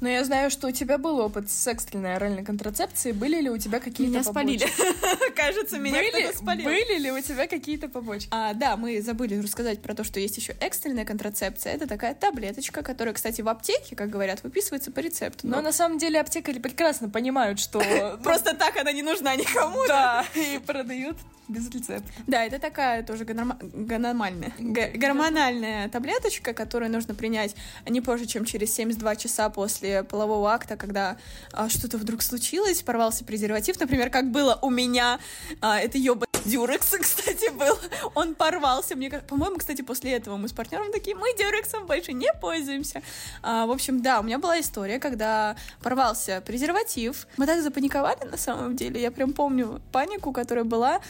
Но 0.00 0.08
я 0.08 0.24
знаю, 0.24 0.50
что 0.50 0.68
у 0.68 0.70
тебя 0.70 0.96
был 0.98 1.18
опыт 1.18 1.50
с 1.50 1.66
экстренной 1.66 2.14
оральной 2.14 2.44
контрацепцией. 2.44 3.14
Были 3.14 3.40
ли 3.40 3.50
у 3.50 3.58
тебя 3.58 3.80
какие-то 3.80 4.12
Меня 4.12 4.24
спалили. 4.24 4.66
Кажется, 5.36 5.78
меня 5.78 5.98
были, 5.98 6.32
спалил. 6.32 6.64
Были 6.64 6.98
ли 6.98 7.10
у 7.10 7.20
тебя 7.20 7.46
какие-то 7.46 7.88
побочки? 7.88 8.28
А, 8.30 8.54
да, 8.54 8.76
мы 8.76 9.00
забыли 9.02 9.40
рассказать 9.40 9.82
про 9.82 9.94
то, 9.94 10.04
что 10.04 10.20
есть 10.20 10.36
еще 10.36 10.54
экстренная 10.60 11.04
контрацепция. 11.04 11.74
Это 11.74 11.86
такая 11.86 12.14
таблеточка, 12.14 12.82
которая, 12.82 13.14
кстати, 13.14 13.40
в 13.40 13.48
аптеке, 13.48 13.96
как 13.96 14.10
говорят, 14.10 14.42
выписывается 14.42 14.92
по 14.92 15.00
рецепту. 15.00 15.46
Но, 15.46 15.56
но 15.56 15.62
на 15.62 15.72
самом 15.72 15.98
деле 15.98 16.20
аптекари 16.20 16.58
прекрасно 16.58 17.08
понимают, 17.08 17.58
что... 17.58 17.80
Просто 18.22 18.54
так 18.54 18.76
она 18.76 18.92
не 18.92 19.02
нужна 19.02 19.34
никому. 19.36 19.78
Да, 19.88 20.24
и 20.34 20.58
продают 20.58 21.16
без 21.48 21.68
рецепта. 21.70 22.08
Да, 22.26 22.44
это 22.44 22.58
такая 22.58 23.02
тоже 23.02 23.24
гормональная, 23.24 24.52
гормональная 24.94 25.88
таблеточка, 25.88 26.52
которую 26.52 26.92
нужно 26.92 27.14
принять 27.14 27.56
не 27.88 28.00
позже, 28.00 28.26
чем 28.26 28.44
через 28.44 28.74
72 28.74 29.16
часа 29.16 29.48
после 29.48 29.87
полового 30.08 30.52
акта, 30.52 30.76
когда 30.76 31.16
а, 31.52 31.68
что-то 31.68 31.98
вдруг 31.98 32.22
случилось, 32.22 32.82
порвался 32.82 33.24
презерватив, 33.24 33.78
например, 33.80 34.10
как 34.10 34.30
было 34.30 34.58
у 34.62 34.70
меня, 34.70 35.18
а, 35.60 35.78
это 35.78 35.98
ёба 35.98 36.26
Дюрекс, 36.44 36.90
кстати, 37.00 37.50
был, 37.52 37.78
он 38.14 38.34
порвался, 38.34 38.96
мне, 38.96 39.10
по-моему, 39.10 39.56
кстати, 39.56 39.82
после 39.82 40.12
этого 40.12 40.36
мы 40.36 40.48
с 40.48 40.52
партнером 40.52 40.90
такие, 40.92 41.16
мы 41.16 41.28
Дюрексом 41.36 41.86
больше 41.86 42.12
не 42.12 42.32
пользуемся. 42.40 43.02
А, 43.42 43.66
в 43.66 43.70
общем, 43.70 44.02
да, 44.02 44.20
у 44.20 44.22
меня 44.22 44.38
была 44.38 44.60
история, 44.60 44.98
когда 44.98 45.56
порвался 45.82 46.42
презерватив, 46.46 47.26
мы 47.36 47.46
так 47.46 47.62
запаниковали 47.62 48.24
на 48.24 48.36
самом 48.36 48.76
деле, 48.76 49.00
я 49.00 49.10
прям 49.10 49.32
помню 49.32 49.80
панику, 49.92 50.32
которая 50.32 50.64
была, 50.64 51.00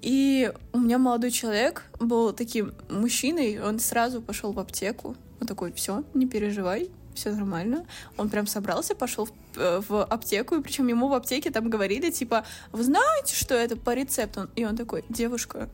и 0.00 0.52
у 0.72 0.80
меня 0.80 0.98
молодой 0.98 1.30
человек 1.30 1.84
был 2.00 2.32
таким 2.32 2.74
мужчиной, 2.90 3.60
он 3.60 3.78
сразу 3.78 4.20
пошел 4.20 4.52
в 4.52 4.58
аптеку. 4.58 5.16
Он 5.40 5.46
такой, 5.46 5.72
все, 5.72 6.02
не 6.12 6.26
переживай, 6.26 6.90
все 7.14 7.32
нормально. 7.32 7.86
Он 8.16 8.28
прям 8.28 8.46
собрался, 8.46 8.94
пошел 8.94 9.26
в, 9.26 9.32
э, 9.56 9.80
в 9.88 10.04
аптеку, 10.04 10.56
и 10.56 10.62
причем 10.62 10.88
ему 10.88 11.08
в 11.08 11.14
аптеке 11.14 11.50
там 11.50 11.70
говорили, 11.70 12.10
типа, 12.10 12.44
вы 12.72 12.82
знаете, 12.82 13.34
что 13.34 13.54
это 13.54 13.76
по 13.76 13.94
рецепту? 13.94 14.48
И 14.56 14.64
он 14.64 14.76
такой, 14.76 15.04
девушка, 15.08 15.68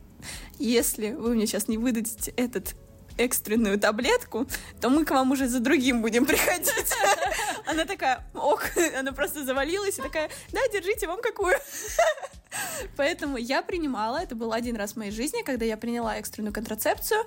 если 0.57 1.11
вы 1.11 1.35
мне 1.35 1.47
сейчас 1.47 1.67
не 1.67 1.77
выдадите 1.77 2.33
этот 2.35 2.75
экстренную 3.19 3.79
таблетку, 3.79 4.47
то 4.81 4.89
мы 4.89 5.05
к 5.05 5.11
вам 5.11 5.31
уже 5.31 5.47
за 5.47 5.59
другим 5.59 6.01
будем 6.01 6.25
приходить. 6.25 6.93
Она 7.65 7.85
такая, 7.85 8.25
ок, 8.33 8.71
она 8.97 9.11
просто 9.11 9.43
завалилась 9.43 9.99
и 9.99 10.01
такая, 10.01 10.29
да, 10.51 10.59
держите, 10.71 11.07
вам 11.07 11.21
какую. 11.21 11.55
Поэтому 12.95 13.37
я 13.37 13.61
принимала, 13.61 14.17
это 14.17 14.35
был 14.35 14.53
один 14.53 14.75
раз 14.75 14.93
в 14.93 14.95
моей 14.97 15.11
жизни, 15.11 15.43
когда 15.43 15.65
я 15.65 15.77
приняла 15.77 16.17
экстренную 16.17 16.53
контрацепцию, 16.53 17.19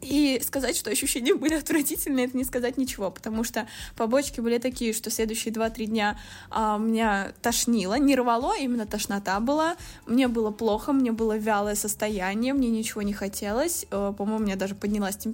и 0.00 0.40
сказать, 0.44 0.76
что 0.76 0.90
ощущения 0.90 1.34
были 1.34 1.54
отвратительные, 1.54 2.26
это 2.26 2.36
не 2.36 2.44
сказать 2.44 2.76
ничего, 2.76 3.10
потому 3.10 3.44
что 3.44 3.68
побочки 3.96 4.40
были 4.40 4.58
такие, 4.58 4.92
что 4.92 5.10
следующие 5.10 5.54
2-3 5.54 5.84
дня 5.84 6.18
а, 6.50 6.78
меня 6.78 7.32
тошнило, 7.40 7.94
не 7.94 8.16
рвало, 8.16 8.56
именно 8.58 8.86
тошнота 8.86 9.38
была, 9.40 9.76
мне 10.06 10.26
было 10.26 10.50
плохо, 10.50 10.92
мне 10.92 11.12
было 11.12 11.36
вялое 11.36 11.74
состояние, 11.74 12.52
мне 12.52 12.68
ничего 12.68 13.02
не 13.02 13.12
хотелось, 13.12 13.86
а, 13.90 14.12
по-моему, 14.12 14.42
у 14.42 14.46
меня 14.46 14.56
даже 14.56 14.74
поднялась 14.74 15.16
температура. 15.16 15.31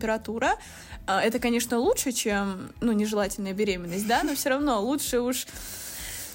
А, 1.06 1.22
это, 1.22 1.38
конечно, 1.38 1.78
лучше, 1.78 2.12
чем, 2.12 2.70
ну, 2.80 2.92
нежелательная 2.92 3.52
беременность, 3.54 4.06
да, 4.06 4.22
но 4.24 4.34
все 4.34 4.50
равно 4.50 4.80
лучше 4.82 5.20
уж 5.20 5.46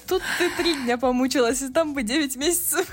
Тут 0.06 0.22
ты 0.38 0.50
три 0.50 0.74
дня 0.74 0.98
помучилась, 0.98 1.62
и 1.62 1.68
там 1.70 1.94
бы 1.94 2.02
9 2.02 2.36
месяцев. 2.36 2.86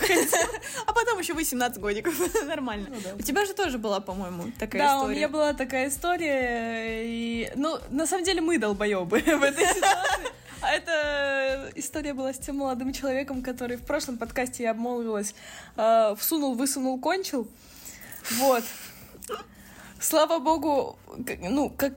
А 0.86 0.94
потом 0.94 1.20
еще 1.20 1.34
18 1.34 1.80
годиков. 1.80 2.14
Нормально. 2.46 2.88
Ну, 2.90 2.98
да. 3.04 3.10
У 3.20 3.22
тебя 3.22 3.46
же 3.46 3.54
тоже 3.54 3.78
была, 3.78 4.00
по-моему, 4.00 4.52
такая 4.58 4.82
да, 4.82 4.88
история. 4.88 5.00
Да, 5.00 5.04
у 5.04 5.10
меня 5.10 5.28
была 5.28 5.54
такая 5.54 5.90
история. 5.90 7.04
И... 7.04 7.52
Ну, 7.56 7.78
на 7.90 8.08
самом 8.08 8.24
деле 8.24 8.42
мы 8.42 8.58
долбоебы 8.58 9.20
в 9.26 9.44
этой 9.44 9.66
ситуации. 9.66 10.32
А 10.62 10.72
эта 10.72 11.72
история 11.76 12.14
была 12.14 12.34
с 12.34 12.38
тем 12.38 12.58
молодым 12.58 12.94
человеком, 12.94 13.42
который 13.42 13.78
в 13.78 13.84
прошлом 13.84 14.18
подкасте 14.18 14.64
я 14.64 14.72
обмолвилась. 14.72 15.34
Э, 15.76 16.16
всунул, 16.18 16.54
высунул, 16.54 17.00
кончил. 17.00 17.48
Вот 18.38 18.64
слава 20.02 20.40
богу, 20.40 20.98
ну, 21.42 21.70
как, 21.70 21.94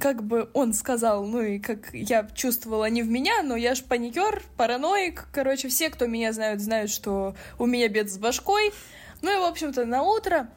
как 0.00 0.22
бы 0.22 0.50
он 0.52 0.74
сказал, 0.74 1.24
ну 1.24 1.40
и 1.40 1.58
как 1.58 1.92
я 1.92 2.28
чувствовала 2.34 2.90
не 2.90 3.02
в 3.02 3.08
меня, 3.08 3.42
но 3.42 3.56
я 3.56 3.74
ж 3.74 3.82
паникер, 3.82 4.42
параноик, 4.56 5.28
короче, 5.32 5.68
все, 5.68 5.88
кто 5.90 6.06
меня 6.06 6.32
знают, 6.32 6.60
знают, 6.60 6.90
что 6.90 7.34
у 7.58 7.66
меня 7.66 7.88
бед 7.88 8.10
с 8.10 8.18
башкой. 8.18 8.72
Ну 9.22 9.34
и, 9.34 9.40
в 9.40 9.44
общем-то, 9.44 9.84
на 9.84 10.02
утро 10.02 10.48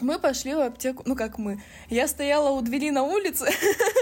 мы 0.00 0.18
пошли 0.18 0.54
в 0.54 0.60
аптеку, 0.60 1.02
ну 1.06 1.16
как 1.16 1.38
мы, 1.38 1.62
я 1.88 2.06
стояла 2.06 2.50
у 2.50 2.60
двери 2.60 2.90
на 2.90 3.02
улице, 3.02 3.48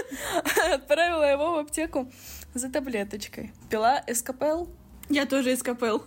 отправила 0.73 1.23
его 1.23 1.53
в 1.53 1.57
аптеку 1.59 2.11
за 2.53 2.69
таблеточкой. 2.69 3.53
Пила 3.69 4.03
СКПЛ. 4.11 4.65
Я 5.09 5.25
тоже 5.25 5.55
СКПЛ. 5.55 5.99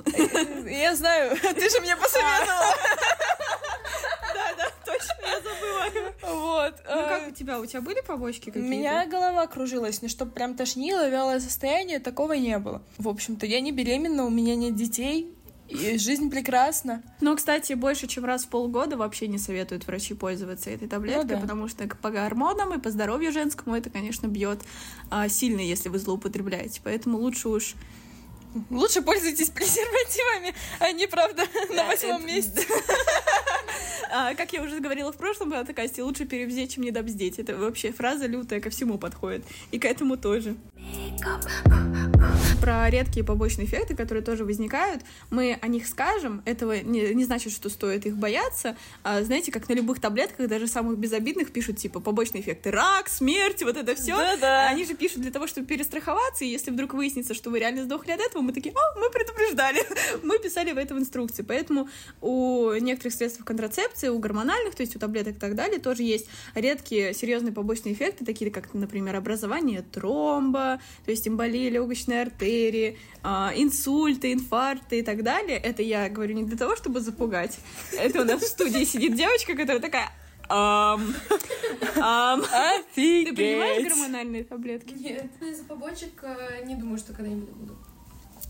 Я 0.67 0.95
знаю, 0.95 1.37
ты 1.41 1.71
же 1.71 1.81
мне 1.81 1.97
посоветовала. 1.97 2.75
Я 5.23 5.37
забыла. 5.41 6.13
Вот. 6.23 6.75
Ну 6.85 6.93
а, 6.93 7.09
как 7.09 7.29
у 7.29 7.31
тебя? 7.33 7.61
У 7.61 7.67
тебя 7.67 7.81
были 7.81 8.01
побочки 8.01 8.47
какие-то? 8.47 8.67
У 8.67 8.71
меня 8.71 9.07
голова 9.07 9.47
кружилась, 9.47 10.03
но 10.03 10.09
чтобы 10.09 10.33
прям 10.33 10.55
тошнило, 10.55 11.09
вялое 11.09 11.41
состояние, 11.41 11.99
такого 11.99 12.35
не 12.35 12.59
было. 12.59 12.83
В 12.99 13.09
общем-то, 13.09 13.47
я 13.47 13.61
не 13.61 13.73
беременна, 13.73 14.25
у 14.25 14.31
меня 14.31 14.57
нет 14.57 14.75
детей, 14.75 15.35
и 15.69 15.97
жизнь 15.97 16.31
прекрасна. 16.31 17.03
Но, 17.21 17.35
кстати, 17.35 17.73
больше, 17.73 18.07
чем 18.07 18.25
раз 18.25 18.45
в 18.45 18.49
полгода 18.49 18.97
вообще 18.97 19.27
не 19.27 19.39
советуют 19.39 19.87
врачи 19.87 20.15
пользоваться 20.15 20.71
этой 20.71 20.87
таблеткой, 20.87 21.25
ну, 21.25 21.29
да. 21.29 21.41
потому 21.41 21.69
что 21.69 21.89
по 21.89 22.11
гормонам 22.11 22.75
и 22.75 22.79
по 22.79 22.91
здоровью 22.91 23.33
женскому 23.33 23.75
это, 23.75 23.89
конечно, 23.89 24.27
бьет 24.27 24.61
а, 25.11 25.29
сильно, 25.29 25.61
если 25.61 25.89
вы 25.89 25.99
злоупотребляете. 25.99 26.81
Поэтому 26.85 27.19
лучше 27.19 27.49
уж 27.49 27.75
Лучше 28.69 29.01
пользуйтесь 29.01 29.49
презервативами, 29.49 30.55
они, 30.79 31.07
правда, 31.07 31.45
на 31.75 31.87
восьмом 31.87 32.27
месте. 32.27 32.67
А, 34.15 34.35
как 34.35 34.53
я 34.53 34.63
уже 34.63 34.81
говорила 34.81 35.11
в 35.11 35.17
прошлом 35.17 35.51
подкасте, 35.51 36.03
лучше 36.03 36.27
перевзеть, 36.27 36.75
чем 36.75 36.85
недобздеть. 36.85 37.39
Это 37.39 37.57
вообще 37.57 37.93
фраза 37.93 38.27
лютая, 38.27 38.61
ко 38.61 38.69
всему 38.69 38.99
подходит. 38.99 39.43
И 39.71 39.79
к 39.79 39.87
этому 39.87 40.19
тоже. 40.19 40.55
Про 42.61 42.91
редкие 42.91 43.25
побочные 43.25 43.67
эффекты, 43.67 43.97
которые 43.97 44.23
тоже 44.23 44.45
возникают, 44.45 45.03
мы 45.31 45.59
о 45.61 45.67
них 45.67 45.87
скажем. 45.87 46.43
Этого 46.45 46.81
не, 46.81 47.15
не 47.15 47.25
значит, 47.25 47.53
что 47.53 47.69
стоит 47.69 48.07
их 48.07 48.17
бояться. 48.17 48.77
А, 49.03 49.23
знаете, 49.23 49.51
как 49.51 49.69
на 49.69 49.73
любых 49.73 50.01
таблетках, 50.01 50.47
даже 50.49 50.67
самых 50.69 50.99
безобидных, 50.99 51.51
пишут 51.51 51.79
типа 51.79 51.99
побочные 51.99 52.43
эффекты 52.43 52.71
рак, 52.71 53.09
смерть, 53.09 53.63
вот 53.63 53.77
это 53.77 53.95
все. 53.95 54.17
Да-да. 54.17 54.69
Они 54.69 54.85
же 54.85 54.95
пишут 54.95 55.23
для 55.23 55.33
того, 55.33 55.47
чтобы 55.47 55.67
перестраховаться, 55.67 56.45
и 56.45 56.49
если 56.49 56.71
вдруг 56.71 56.95
выяснится, 56.95 57.35
что 57.35 57.51
вы 57.51 57.59
реально 57.59 57.85
сдохли 57.85 58.13
от 58.13 58.21
этого, 58.21 58.43
мы 58.43 58.53
такие, 58.53 58.75
о, 58.75 59.01
мы 59.01 59.11
предупреждали, 59.11 59.85
мы 60.23 60.39
писали 60.39 60.73
в 60.73 60.79
этом 60.79 60.99
инструкции. 60.99 61.43
Поэтому 61.43 61.89
у 62.21 62.73
некоторых 62.75 63.15
средств 63.15 63.43
контрацепции, 63.45 64.02
у 64.11 64.19
гормональных, 64.19 64.75
то 64.75 64.83
есть 64.83 64.97
у 64.97 64.99
таблеток 64.99 65.37
и 65.37 65.39
так 65.39 65.55
далее, 65.55 65.79
тоже 65.79 66.03
есть 66.03 66.29
редкие 66.55 67.15
серьезные 67.15 67.53
побочные 67.53 67.95
эффекты, 67.95 68.25
такие 68.25 68.51
как, 68.51 68.75
например, 68.75 69.17
образование 69.17 69.83
тромба, 69.83 70.81
то 71.05 71.11
есть 71.11 71.29
эмболии 71.29 71.69
легочной 71.69 72.23
артерии, 72.23 72.99
а, 73.23 73.53
инсульты, 73.55 74.33
инфаркты 74.33 75.01
и 75.01 75.03
так 75.03 75.23
далее. 75.23 75.59
Это 75.59 75.83
я 75.83 76.09
говорю 76.09 76.35
не 76.35 76.45
для 76.45 76.57
того, 76.57 76.77
чтобы 76.77 77.01
запугать. 77.01 77.59
Это 77.93 78.23
у 78.23 78.25
нас 78.25 78.41
в 78.43 78.47
студии 78.47 78.85
сидит 78.85 79.15
девочка, 79.15 79.55
которая 79.55 79.81
такая 79.81 80.11
Ам. 80.49 81.15
Ам. 81.97 82.43
Офигеть! 82.43 83.31
Ты 83.31 83.37
принимаешь 83.37 83.89
гормональные 83.89 84.45
таблетки? 84.45 84.93
Нет, 84.93 85.31
из-за 85.41 85.65
побочек 85.65 86.23
э, 86.23 86.65
не 86.67 86.75
думаю, 86.75 86.99
что 86.99 87.15
когда-нибудь 87.15 87.49
буду. 87.49 87.79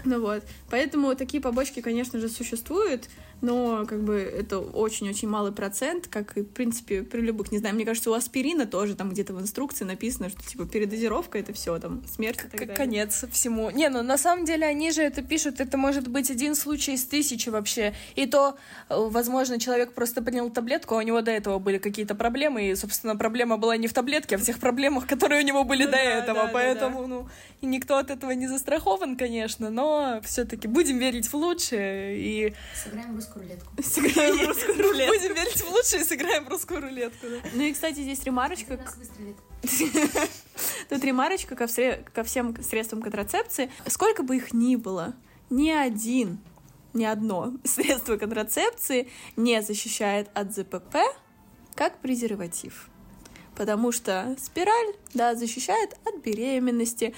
Ну 0.04 0.20
вот. 0.20 0.42
Поэтому 0.70 1.14
такие 1.14 1.40
побочки, 1.40 1.80
конечно 1.80 2.18
же, 2.18 2.28
существуют, 2.28 3.08
но 3.42 3.84
как 3.86 4.02
бы 4.02 4.14
это 4.14 4.60
очень-очень 4.60 5.28
малый 5.28 5.52
процент, 5.52 6.06
как 6.06 6.36
и, 6.36 6.42
в 6.42 6.48
принципе, 6.48 7.02
при 7.02 7.20
любых, 7.20 7.52
не 7.52 7.58
знаю, 7.58 7.74
мне 7.74 7.84
кажется, 7.84 8.10
у 8.10 8.14
аспирина 8.14 8.66
тоже 8.66 8.94
там 8.94 9.10
где-то 9.10 9.34
в 9.34 9.40
инструкции 9.40 9.84
написано, 9.84 10.30
что 10.30 10.42
типа 10.42 10.64
передозировка 10.64 11.38
это 11.38 11.52
все, 11.52 11.78
там 11.78 12.02
смерть 12.06 12.38
и 12.38 12.48
так 12.48 12.60
далее. 12.60 12.76
Конец 12.76 13.24
всему. 13.30 13.70
Не, 13.70 13.88
ну 13.88 14.02
на 14.02 14.16
самом 14.16 14.44
деле 14.44 14.66
они 14.66 14.92
же 14.92 15.02
это 15.02 15.22
пишут, 15.22 15.60
это 15.60 15.76
может 15.76 16.08
быть 16.08 16.30
один 16.30 16.54
случай 16.54 16.94
из 16.94 17.04
тысячи 17.04 17.48
вообще. 17.48 17.94
И 18.14 18.26
то, 18.26 18.56
э, 18.88 18.94
возможно, 18.96 19.58
человек 19.58 19.92
просто 19.92 20.22
принял 20.22 20.48
таблетку, 20.50 20.94
а 20.94 20.98
у 20.98 21.02
него 21.02 21.20
до 21.20 21.32
этого 21.32 21.58
были 21.58 21.78
какие-то 21.78 22.14
проблемы, 22.14 22.70
и, 22.70 22.74
собственно, 22.76 23.16
проблема 23.16 23.56
была 23.58 23.76
не 23.76 23.88
в 23.88 23.92
таблетке, 23.92 24.36
а 24.36 24.38
в 24.38 24.42
тех 24.42 24.58
проблемах, 24.60 25.06
которые 25.08 25.42
у 25.42 25.46
него 25.46 25.64
были 25.64 25.84
Ну 25.84 25.90
до 25.90 25.96
да, 25.96 26.02
этого. 26.02 26.38
да, 26.38 26.46
да, 26.46 26.50
Поэтому, 26.52 27.06
ну, 27.08 27.28
и 27.60 27.66
никто 27.66 27.96
от 27.96 28.10
этого 28.10 28.30
не 28.30 28.46
застрахован, 28.46 29.16
конечно, 29.16 29.68
но 29.68 30.20
все-таки 30.22 30.68
будем 30.68 30.98
верить 30.98 31.26
в 31.26 31.34
лучшее 31.34 32.18
и 32.18 32.54
Сыграем 32.74 33.16
в 33.16 33.18
русскую 33.32 33.44
рулетку. 33.44 33.82
Сыграем 33.82 34.36
в 34.38 34.48
русскую 34.48 34.82
рулетку. 34.82 35.14
будем 35.14 35.34
верить 35.34 35.60
в 35.60 35.70
лучшее 35.70 36.02
и 36.02 36.04
сыграем 36.04 36.44
в 36.44 36.48
русскую 36.48 36.80
рулетку. 36.80 37.26
да. 37.28 37.48
Ну 37.54 37.62
и, 37.62 37.72
кстати, 37.72 38.00
здесь 38.00 38.22
ремарочка, 38.24 38.76
Нас 38.76 38.96
выстрелит. 38.96 39.36
Тут 40.88 41.04
ремарочка 41.04 41.54
ко 41.56 42.24
всем 42.24 42.62
средствам 42.62 43.02
контрацепции. 43.02 43.70
Сколько 43.86 44.22
бы 44.22 44.36
их 44.36 44.52
ни 44.52 44.76
было, 44.76 45.14
ни 45.50 45.70
один, 45.70 46.38
ни 46.94 47.04
одно 47.04 47.52
средство 47.64 48.16
контрацепции 48.16 49.08
не 49.36 49.62
защищает 49.62 50.28
от 50.34 50.52
ЗПП 50.54 50.96
как 51.74 51.98
презерватив. 51.98 52.88
Потому 53.56 53.92
что 53.92 54.34
спираль, 54.38 54.94
да, 55.12 55.34
защищает 55.34 55.96
от 56.04 56.22
беременности, 56.22 57.14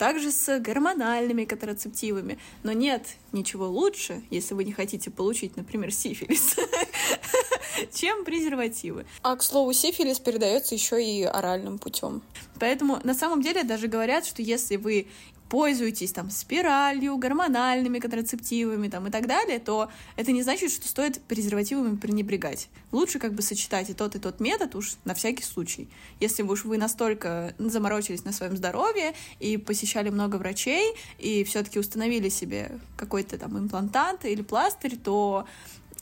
также 0.00 0.32
с 0.32 0.58
гормональными 0.60 1.44
контрацептивами. 1.44 2.38
Но 2.62 2.72
нет 2.72 3.02
ничего 3.32 3.68
лучше, 3.68 4.22
если 4.30 4.54
вы 4.54 4.64
не 4.64 4.72
хотите 4.72 5.10
получить, 5.10 5.58
например, 5.58 5.92
сифилис, 5.92 6.56
чем 7.92 8.24
презервативы. 8.24 9.04
А, 9.20 9.36
к 9.36 9.42
слову, 9.42 9.74
сифилис 9.74 10.18
передается 10.18 10.74
еще 10.74 11.04
и 11.04 11.22
оральным 11.22 11.78
путем. 11.78 12.22
Поэтому 12.58 12.98
на 13.04 13.12
самом 13.12 13.42
деле 13.42 13.62
даже 13.62 13.88
говорят, 13.88 14.24
что 14.24 14.40
если 14.40 14.76
вы 14.76 15.06
пользуетесь 15.50 16.12
там 16.12 16.30
спиралью, 16.30 17.16
гормональными 17.16 17.98
контрацептивами 17.98 18.88
там, 18.88 19.08
и 19.08 19.10
так 19.10 19.26
далее, 19.26 19.58
то 19.58 19.90
это 20.16 20.30
не 20.30 20.42
значит, 20.42 20.70
что 20.70 20.88
стоит 20.88 21.20
презервативами 21.22 21.96
пренебрегать. 21.96 22.68
Лучше 22.92 23.18
как 23.18 23.34
бы 23.34 23.42
сочетать 23.42 23.90
и 23.90 23.94
тот, 23.94 24.14
и 24.14 24.20
тот 24.20 24.38
метод 24.38 24.76
уж 24.76 24.94
на 25.04 25.14
всякий 25.14 25.42
случай. 25.42 25.88
Если 26.20 26.44
уж 26.44 26.64
вы 26.64 26.78
настолько 26.78 27.54
заморочились 27.58 28.24
на 28.24 28.32
своем 28.32 28.56
здоровье 28.56 29.12
и 29.40 29.56
посещали 29.56 30.08
много 30.08 30.36
врачей, 30.36 30.94
и 31.18 31.42
все-таки 31.42 31.80
установили 31.80 32.28
себе 32.28 32.78
какой-то 32.96 33.36
там 33.36 33.58
имплантант 33.58 34.24
или 34.24 34.42
пластырь, 34.42 34.96
то 34.96 35.46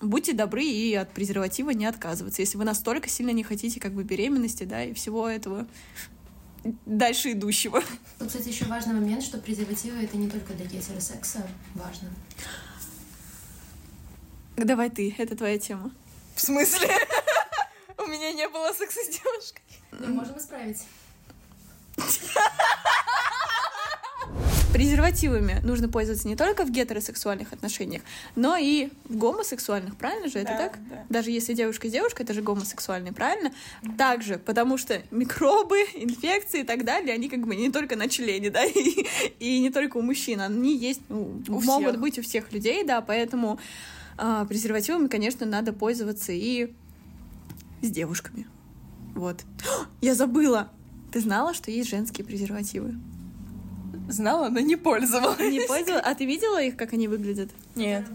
будьте 0.03 0.35
добры 0.35 0.65
и 0.65 0.95
от 0.95 1.11
презерватива 1.13 1.71
не 1.71 1.87
отказываться, 1.87 2.43
если 2.43 2.59
вы 2.59 2.65
настолько 2.65 3.09
сильно 3.09 3.31
не 3.31 3.43
хотите 3.43 3.81
как 3.81 3.93
бы 3.93 4.05
беременности, 4.05 4.65
да, 4.65 4.85
и 4.85 4.93
всего 4.93 5.29
этого 5.29 5.67
дальше 6.87 7.33
идущего. 7.33 7.83
Тут, 8.19 8.29
кстати, 8.29 8.49
еще 8.49 8.65
важный 8.67 8.95
момент, 8.95 9.23
что 9.23 9.39
презервативы 9.39 10.03
это 10.03 10.17
не 10.17 10.29
только 10.29 10.55
для 10.55 10.67
гетеросекса 10.67 11.47
важно. 11.75 12.11
Давай 14.57 14.91
ты, 14.91 15.15
это 15.19 15.37
твоя 15.37 15.59
тема. 15.59 15.93
В 16.35 16.41
смысле? 16.41 16.89
У 17.99 18.07
меня 18.07 18.33
не 18.33 18.49
было 18.49 18.73
секса 18.73 19.01
с 19.01 19.09
девушкой. 19.09 19.63
Мы 19.93 20.09
можем 20.09 20.39
исправить. 20.39 20.83
Презервативами 24.73 25.61
нужно 25.65 25.89
пользоваться 25.89 26.29
не 26.29 26.37
только 26.37 26.65
в 26.65 26.71
гетеросексуальных 26.71 27.53
отношениях, 27.55 28.03
но 28.37 28.57
и 28.57 28.91
в 29.09 29.17
гомосексуальных, 29.17 29.97
правильно 29.97 30.29
же? 30.29 30.39
Это 30.39 30.53
Да, 30.53 30.59
так? 30.59 30.79
да. 30.91 31.05
Даже 31.09 31.31
если 31.31 31.55
девушка 31.55 31.89
с 31.89 31.91
девушкой, 31.91 32.23
это 32.23 32.35
же 32.35 32.43
гомосексуальный, 32.43 33.13
правильно? 33.13 33.51
Также, 33.97 34.39
потому 34.39 34.77
что 34.77 35.01
микробы, 35.11 35.79
инфекции 35.95 36.61
и 36.61 36.65
так 36.65 36.85
далее, 36.85 37.15
они 37.15 37.31
как 37.31 37.47
бы 37.47 37.57
не 37.57 37.71
только 37.71 37.97
на 37.97 38.09
члене, 38.09 38.51
да, 38.51 38.63
и, 38.67 39.07
и 39.41 39.61
не 39.61 39.71
только 39.71 39.97
у 39.97 40.03
мужчин, 40.03 40.41
они 40.43 40.77
есть, 40.77 41.01
ну, 41.09 41.43
У 41.49 41.61
могут 41.61 41.89
всех. 41.89 42.01
быть 42.01 42.19
у 42.19 42.23
всех 42.23 42.53
людей, 42.53 42.85
да, 42.85 43.01
поэтому 43.01 43.59
а, 44.19 44.45
презервативами, 44.45 45.09
конечно, 45.09 45.47
надо 45.47 45.73
пользоваться 45.73 46.33
и 46.33 46.73
с 47.81 47.91
девушками. 47.91 48.47
Вот. 49.15 49.45
Я 50.03 50.15
забыла! 50.15 50.69
Ты 51.11 51.21
знала, 51.21 51.55
что 51.55 51.71
есть 51.71 51.89
женские 51.89 52.27
презервативы? 52.27 52.95
Знала, 54.09 54.49
но 54.49 54.61
не 54.61 54.77
пользовалась. 54.77 55.39
Не 55.39 55.61
пользовалась? 55.61 56.03
А 56.05 56.15
ты 56.15 56.25
видела 56.25 56.63
их, 56.63 56.77
как 56.77 56.95
они 56.95 57.09
выглядят? 57.09 57.51
Нет. 57.75 58.07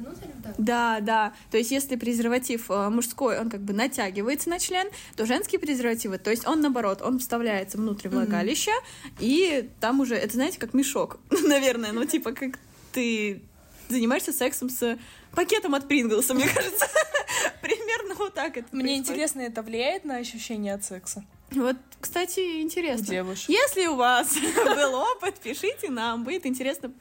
Да, 0.57 0.99
да. 1.01 1.33
То 1.51 1.57
есть, 1.57 1.71
если 1.71 1.95
презерватив 1.95 2.69
э, 2.69 2.89
мужской, 2.89 3.39
он 3.39 3.49
как 3.49 3.61
бы 3.61 3.73
натягивается 3.73 4.49
на 4.49 4.59
член, 4.59 4.87
то 5.15 5.25
женские 5.25 5.59
презервативы, 5.59 6.17
то 6.17 6.31
есть 6.31 6.47
он 6.47 6.61
наоборот, 6.61 7.01
он 7.01 7.19
вставляется 7.19 7.77
внутрь 7.77 8.09
влагалища, 8.09 8.71
и 9.19 9.69
там 9.79 9.99
уже, 9.99 10.15
это 10.15 10.33
знаете, 10.33 10.59
как 10.59 10.73
мешок, 10.73 11.19
наверное, 11.43 11.91
ну 11.91 12.05
типа 12.05 12.31
как 12.33 12.59
ты 12.91 13.41
занимаешься 13.89 14.33
сексом 14.33 14.69
с 14.69 14.97
пакетом 15.35 15.75
от 15.75 15.87
Принглса, 15.87 16.33
мне 16.33 16.47
кажется. 16.47 16.87
Примерно 17.61 18.15
вот 18.15 18.33
так 18.33 18.57
это 18.57 18.67
Мне 18.71 18.83
происходит. 18.83 19.09
интересно, 19.09 19.41
это 19.41 19.61
влияет 19.61 20.05
на 20.05 20.17
ощущение 20.17 20.73
от 20.73 20.83
секса 20.83 21.23
Вот, 21.55 21.77
кстати, 21.99 22.39
у 22.39 22.61
интересно. 22.61 23.05
девушек? 23.05 23.49
Если 23.49 23.87
у 23.87 23.95
вас 23.95 24.35
был 24.75 24.95
опыт, 24.95 25.35
пишите 25.35 25.89
нам, 25.89 26.23
будет 26.23 26.45
интересно 26.45 26.91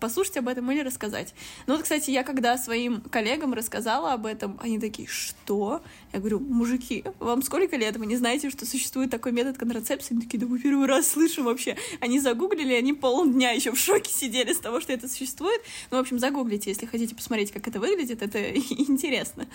послушать 0.00 0.36
об 0.36 0.48
этом 0.48 0.70
или 0.70 0.80
рассказать. 0.80 1.34
Ну 1.66 1.74
вот, 1.74 1.82
кстати, 1.82 2.10
я 2.10 2.22
когда 2.22 2.58
своим 2.58 3.00
коллегам 3.00 3.54
рассказала 3.54 4.12
об 4.12 4.26
этом, 4.26 4.58
они 4.62 4.78
такие, 4.78 5.08
что? 5.08 5.82
Я 6.12 6.20
говорю, 6.20 6.40
мужики, 6.40 7.04
вам 7.18 7.42
сколько 7.42 7.76
лет? 7.76 7.96
Вы 7.96 8.06
не 8.06 8.16
знаете, 8.16 8.50
что 8.50 8.66
существует 8.66 9.10
такой 9.10 9.32
метод 9.32 9.58
контрацепции? 9.58 10.14
Они 10.14 10.22
такие, 10.22 10.38
да 10.38 10.46
мы 10.46 10.58
первый 10.58 10.86
раз 10.86 11.10
слышим 11.10 11.44
вообще. 11.44 11.76
Они 12.00 12.20
загуглили, 12.20 12.74
они 12.74 12.92
полдня 12.92 13.52
еще 13.52 13.72
в 13.72 13.78
шоке 13.78 14.10
сидели 14.10 14.52
с 14.52 14.58
того, 14.58 14.80
что 14.80 14.92
это 14.92 15.08
существует. 15.08 15.60
Ну, 15.90 15.98
в 15.98 16.00
общем, 16.00 16.18
загуглите, 16.18 16.70
если 16.70 16.86
хотите 16.86 17.14
посмотреть, 17.14 17.52
как 17.52 17.66
это 17.66 17.80
выглядит, 17.80 18.22
это 18.22 18.54
интересно. 18.54 19.46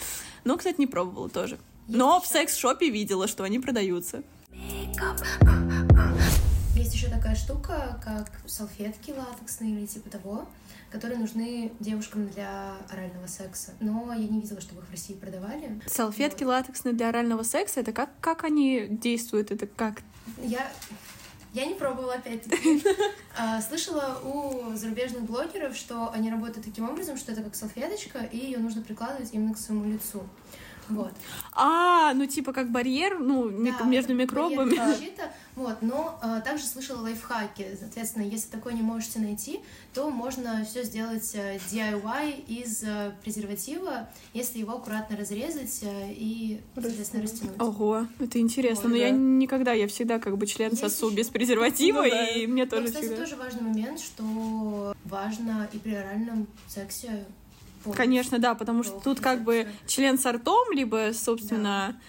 Но, 0.44 0.58
кстати, 0.58 0.80
не 0.80 0.88
пробовала 0.88 1.30
тоже. 1.30 1.58
Но 1.88 2.20
в 2.22 2.28
секс-шопе 2.28 2.90
видела, 2.90 3.28
что 3.28 3.44
они 3.44 3.60
продаются. 3.60 4.24
Есть 6.76 6.94
еще 6.94 7.10
такая 7.10 7.36
штука, 7.36 8.00
как 8.04 8.32
салфетки 8.48 9.12
латексные 9.12 9.72
или 9.72 9.86
типа 9.86 10.10
того, 10.10 10.48
которые 10.92 11.20
нужны 11.20 11.72
девушкам 11.80 12.28
для 12.30 12.76
орального 12.90 13.28
секса. 13.28 13.72
Но 13.80 14.14
я 14.14 14.28
не 14.28 14.42
видела, 14.42 14.60
чтобы 14.62 14.82
их 14.82 14.88
в 14.88 14.92
России 14.92 15.14
продавали. 15.14 15.82
Салфетки 15.88 16.44
латексные 16.44 16.94
для 16.94 17.10
орального 17.10 17.44
секса, 17.44 17.80
это 17.80 17.94
как, 17.94 18.10
как 18.20 18.44
они 18.44 18.88
действуют? 18.90 19.52
Это 19.52 19.68
как? 19.68 20.02
Я, 20.44 20.72
я 21.54 21.66
не 21.66 21.76
пробовала 21.76 22.16
опять-таки. 22.16 22.84
А, 23.38 23.62
Слышала 23.62 24.20
у 24.26 24.76
зарубежных 24.76 25.24
блогеров, 25.24 25.78
что 25.78 26.12
они 26.12 26.30
работают 26.30 26.66
таким 26.66 26.90
образом, 26.90 27.16
что 27.16 27.32
это 27.32 27.42
как 27.42 27.56
салфеточка, 27.56 28.20
и 28.20 28.38
ее 28.38 28.58
нужно 28.58 28.82
прикладывать 28.82 29.30
именно 29.32 29.54
к 29.54 29.58
своему 29.58 29.86
лицу. 29.86 30.24
Вот. 30.96 31.14
А, 31.54 32.14
ну 32.14 32.26
типа 32.26 32.54
как 32.54 32.70
барьер, 32.72 33.20
ну, 33.20 33.50
Да, 33.50 33.84
между 33.86 34.14
микробами. 34.14 34.76
защита. 34.76 35.24
Вот, 35.54 35.82
но 35.82 36.18
а, 36.22 36.40
также 36.40 36.64
слышала 36.64 37.02
лайфхаки. 37.02 37.78
Соответственно, 37.78 38.24
если 38.24 38.50
такое 38.50 38.72
не 38.72 38.82
можете 38.82 39.20
найти, 39.20 39.60
то 39.94 40.10
можно 40.10 40.64
все 40.64 40.84
сделать 40.86 41.30
э, 41.36 41.60
DIY 41.70 42.46
из 42.48 42.82
э, 42.84 43.12
презерватива, 43.22 44.10
если 44.34 44.60
его 44.60 44.76
аккуратно 44.78 45.18
разрезать 45.18 45.80
э, 45.84 46.14
и, 46.14 46.62
соответственно, 46.74 47.24
растянуть. 47.24 47.62
Ого, 47.62 48.08
это 48.20 48.40
интересно. 48.40 48.86
Ой, 48.86 48.92
Но 48.92 48.96
я 48.96 49.10
да. 49.12 49.18
никогда, 49.18 49.74
я 49.74 49.90
всегда 49.90 50.20
как 50.20 50.38
бы 50.38 50.48
член 50.48 50.70
Есть 50.70 50.82
сосу 50.84 51.08
ещё- 51.08 51.18
без 51.18 51.28
презерватива, 51.28 52.04
Ну 52.04 52.10
да. 52.10 52.28
и 52.30 52.48
мне 52.48 52.64
Но, 52.64 52.70
тоже 52.70 52.86
кстати, 52.88 53.04
всегда. 53.08 53.22
тоже 53.22 53.36
важный 53.36 53.62
момент, 53.64 54.00
что 54.00 54.96
важно 55.04 55.68
и 55.74 55.78
при 55.80 55.96
оральном 55.96 56.48
сексе 56.70 57.26
Конечно, 57.96 58.40
да, 58.40 58.56
потому 58.56 58.84
что 58.84 59.00
тут 59.00 59.20
как 59.20 59.44
бы 59.44 59.68
член 59.88 60.18
с 60.18 60.32
ртом, 60.32 60.72
либо, 60.72 61.12
собственно, 61.14 62.00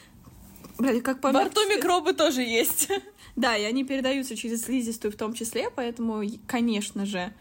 блядь, 0.78 1.02
как 1.02 1.20
по 1.20 1.32
Во 1.32 1.44
рту 1.44 1.60
микробы 1.68 2.12
тоже 2.12 2.42
есть. 2.42 2.88
Да, 3.34 3.56
и 3.56 3.62
они 3.62 3.82
передаются 3.82 4.36
через 4.36 4.64
слизистую 4.64 5.10
в 5.10 5.16
том 5.16 5.32
числе, 5.32 5.70
поэтому, 5.74 6.22
конечно 6.46 7.06
же. 7.06 7.32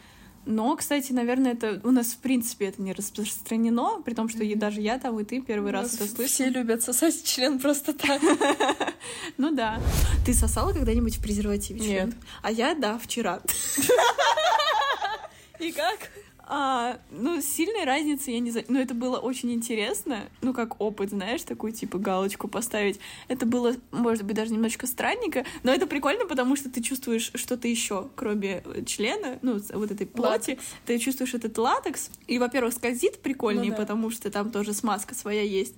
Но, 0.45 0.75
кстати, 0.75 1.11
наверное, 1.11 1.51
это 1.51 1.79
у 1.83 1.91
нас 1.91 2.13
в 2.13 2.17
принципе 2.17 2.67
это 2.67 2.81
не 2.81 2.93
распространено, 2.93 4.01
при 4.03 4.13
том, 4.13 4.27
что 4.27 4.43
и 4.43 4.55
даже 4.55 4.81
я 4.81 4.97
там 4.97 5.19
и 5.19 5.23
ты 5.23 5.41
первый 5.41 5.71
раз 5.71 5.93
это 5.93 6.07
слышишь. 6.07 6.33
Все 6.33 6.49
любят 6.49 6.81
сосать 6.81 7.23
член 7.23 7.59
просто 7.59 7.93
так. 7.93 8.21
Ну 9.37 9.51
да. 9.51 9.79
Ты 10.25 10.33
сосала 10.33 10.73
когда-нибудь 10.73 11.17
в 11.17 11.21
презервативе 11.21 11.79
член? 11.79 12.07
Нет. 12.07 12.15
А 12.41 12.51
я, 12.51 12.73
да, 12.73 12.97
вчера. 12.97 13.41
И 15.59 15.71
как? 15.71 16.09
А, 16.53 16.99
ну, 17.11 17.39
сильной 17.39 17.85
разницы 17.85 18.29
я 18.31 18.39
не 18.39 18.51
знаю. 18.51 18.65
Но 18.67 18.81
это 18.81 18.93
было 18.93 19.17
очень 19.19 19.53
интересно. 19.53 20.19
Ну, 20.41 20.53
как 20.53 20.81
опыт, 20.81 21.11
знаешь, 21.11 21.43
такую, 21.43 21.71
типа, 21.71 21.97
галочку 21.97 22.49
поставить. 22.49 22.99
Это 23.29 23.45
было, 23.45 23.73
может 23.91 24.23
быть, 24.25 24.35
даже 24.35 24.51
немножечко 24.51 24.85
странненько. 24.85 25.45
Но 25.63 25.71
это 25.71 25.87
прикольно, 25.87 26.25
потому 26.25 26.57
что 26.57 26.69
ты 26.69 26.81
чувствуешь 26.81 27.31
что-то 27.35 27.69
еще, 27.69 28.09
кроме 28.17 28.63
э, 28.65 28.83
члена, 28.83 29.39
ну, 29.41 29.61
вот 29.71 29.91
этой 29.91 30.05
плоти. 30.05 30.59
Ты 30.85 30.99
чувствуешь 30.99 31.33
этот 31.33 31.57
латекс. 31.57 32.09
И, 32.27 32.37
во-первых, 32.37 32.73
скользит 32.73 33.21
прикольнее, 33.21 33.71
Ну 33.71 33.77
да. 33.77 33.77
потому 33.77 34.09
что 34.11 34.29
там 34.29 34.51
тоже 34.51 34.73
смазка 34.73 35.15
своя 35.15 35.43
есть. 35.43 35.75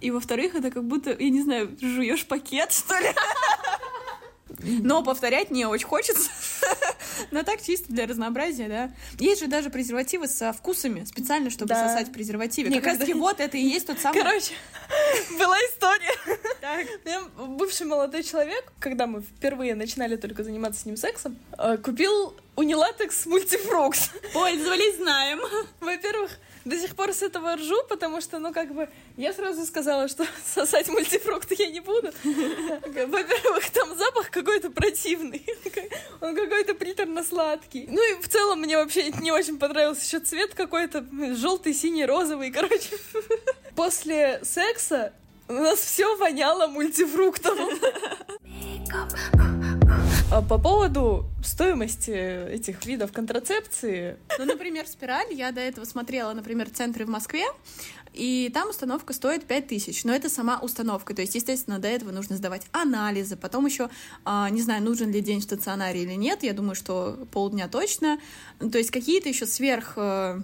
И, 0.00 0.10
во-вторых, 0.10 0.54
это 0.54 0.70
как 0.70 0.84
будто, 0.84 1.10
я 1.10 1.28
не 1.28 1.42
знаю, 1.42 1.76
жуешь 1.82 2.26
пакет, 2.26 2.72
что 2.72 2.94
ли? 2.98 3.08
Но 4.62 5.02
повторять 5.02 5.50
не 5.50 5.66
очень 5.66 5.86
хочется. 5.86 6.30
Но 7.30 7.42
так 7.42 7.62
чисто 7.62 7.92
для 7.92 8.06
разнообразия, 8.06 8.68
да. 8.68 8.90
Есть 9.18 9.40
же 9.40 9.46
даже 9.46 9.70
презервативы 9.70 10.26
со 10.28 10.52
вкусами, 10.52 11.04
специально, 11.04 11.50
чтобы 11.50 11.68
Да. 11.68 11.88
сосать 11.88 12.08
в 12.08 12.12
презервативе. 12.12 12.70
Не, 12.70 12.76
как 12.76 12.86
раз 12.86 12.98
таки 12.98 13.14
вот 13.14 13.40
это 13.40 13.56
и 13.56 13.62
есть 13.62 13.86
тот 13.86 13.98
самый... 13.98 14.22
Короче, 14.22 14.52
была 15.38 15.56
история. 15.70 16.38
Так. 16.60 16.86
Бывший 17.36 17.86
молодой 17.86 18.22
человек, 18.22 18.72
когда 18.78 19.06
мы 19.06 19.22
впервые 19.22 19.74
начинали 19.74 20.16
только 20.16 20.42
заниматься 20.44 20.80
с 20.80 20.86
ним 20.86 20.96
сексом, 20.96 21.36
э, 21.58 21.76
купил 21.78 22.34
унилатекс 22.56 23.26
мультифрукс. 23.26 24.10
Пользовались, 24.32 24.96
знаем. 24.96 25.40
Во-первых, 25.80 26.30
до 26.64 26.78
сих 26.78 26.96
пор 26.96 27.12
с 27.12 27.22
этого 27.22 27.56
ржу, 27.56 27.76
потому 27.88 28.20
что, 28.20 28.38
ну, 28.38 28.52
как 28.52 28.74
бы, 28.74 28.88
я 29.16 29.32
сразу 29.32 29.64
сказала, 29.66 30.08
что 30.08 30.26
сосать 30.46 30.88
мультифрукты 30.88 31.56
я 31.58 31.68
не 31.68 31.80
буду. 31.80 32.10
Во-первых, 32.24 33.70
там 33.70 33.96
запах 33.96 34.30
какой-то 34.30 34.70
противный. 34.70 35.44
Он 36.20 36.34
какой-то 36.34 36.74
приторно-сладкий. 36.74 37.86
Ну 37.88 38.00
и 38.10 38.20
в 38.20 38.28
целом 38.28 38.60
мне 38.60 38.76
вообще 38.76 39.10
не 39.20 39.32
очень 39.32 39.58
понравился 39.58 40.04
еще 40.04 40.20
цвет 40.20 40.54
какой-то 40.54 41.04
желтый, 41.34 41.74
синий, 41.74 42.06
розовый, 42.06 42.50
короче. 42.50 42.98
После 43.76 44.40
секса 44.42 45.12
у 45.48 45.52
нас 45.54 45.78
все 45.78 46.16
воняло 46.16 46.66
мультифруктом. 46.66 47.58
А 50.34 50.42
По 50.42 50.58
поводу 50.58 51.26
стоимости 51.44 52.10
этих 52.10 52.84
видов 52.86 53.12
контрацепции, 53.12 54.16
Ну, 54.36 54.46
например, 54.46 54.84
спираль. 54.88 55.32
Я 55.32 55.52
до 55.52 55.60
этого 55.60 55.84
смотрела, 55.84 56.32
например, 56.32 56.68
центры 56.70 57.06
в 57.06 57.08
Москве, 57.08 57.44
и 58.12 58.50
там 58.52 58.70
установка 58.70 59.12
стоит 59.12 59.44
5000, 59.44 60.02
но 60.02 60.12
это 60.12 60.28
сама 60.28 60.58
установка. 60.58 61.14
То 61.14 61.22
есть, 61.22 61.36
естественно, 61.36 61.78
до 61.78 61.86
этого 61.86 62.10
нужно 62.10 62.36
сдавать 62.36 62.62
анализы, 62.72 63.36
потом 63.36 63.66
еще, 63.66 63.90
а, 64.24 64.50
не 64.50 64.60
знаю, 64.60 64.82
нужен 64.82 65.12
ли 65.12 65.20
день 65.20 65.38
в 65.38 65.44
стационаре 65.44 66.02
или 66.02 66.14
нет, 66.14 66.42
я 66.42 66.52
думаю, 66.52 66.74
что 66.74 67.16
полдня 67.30 67.68
точно. 67.68 68.18
Ну, 68.58 68.72
То 68.72 68.78
есть 68.78 68.90
какие-то 68.90 69.28
еще 69.28 69.46
сверх 69.46 69.92
э, 69.94 70.40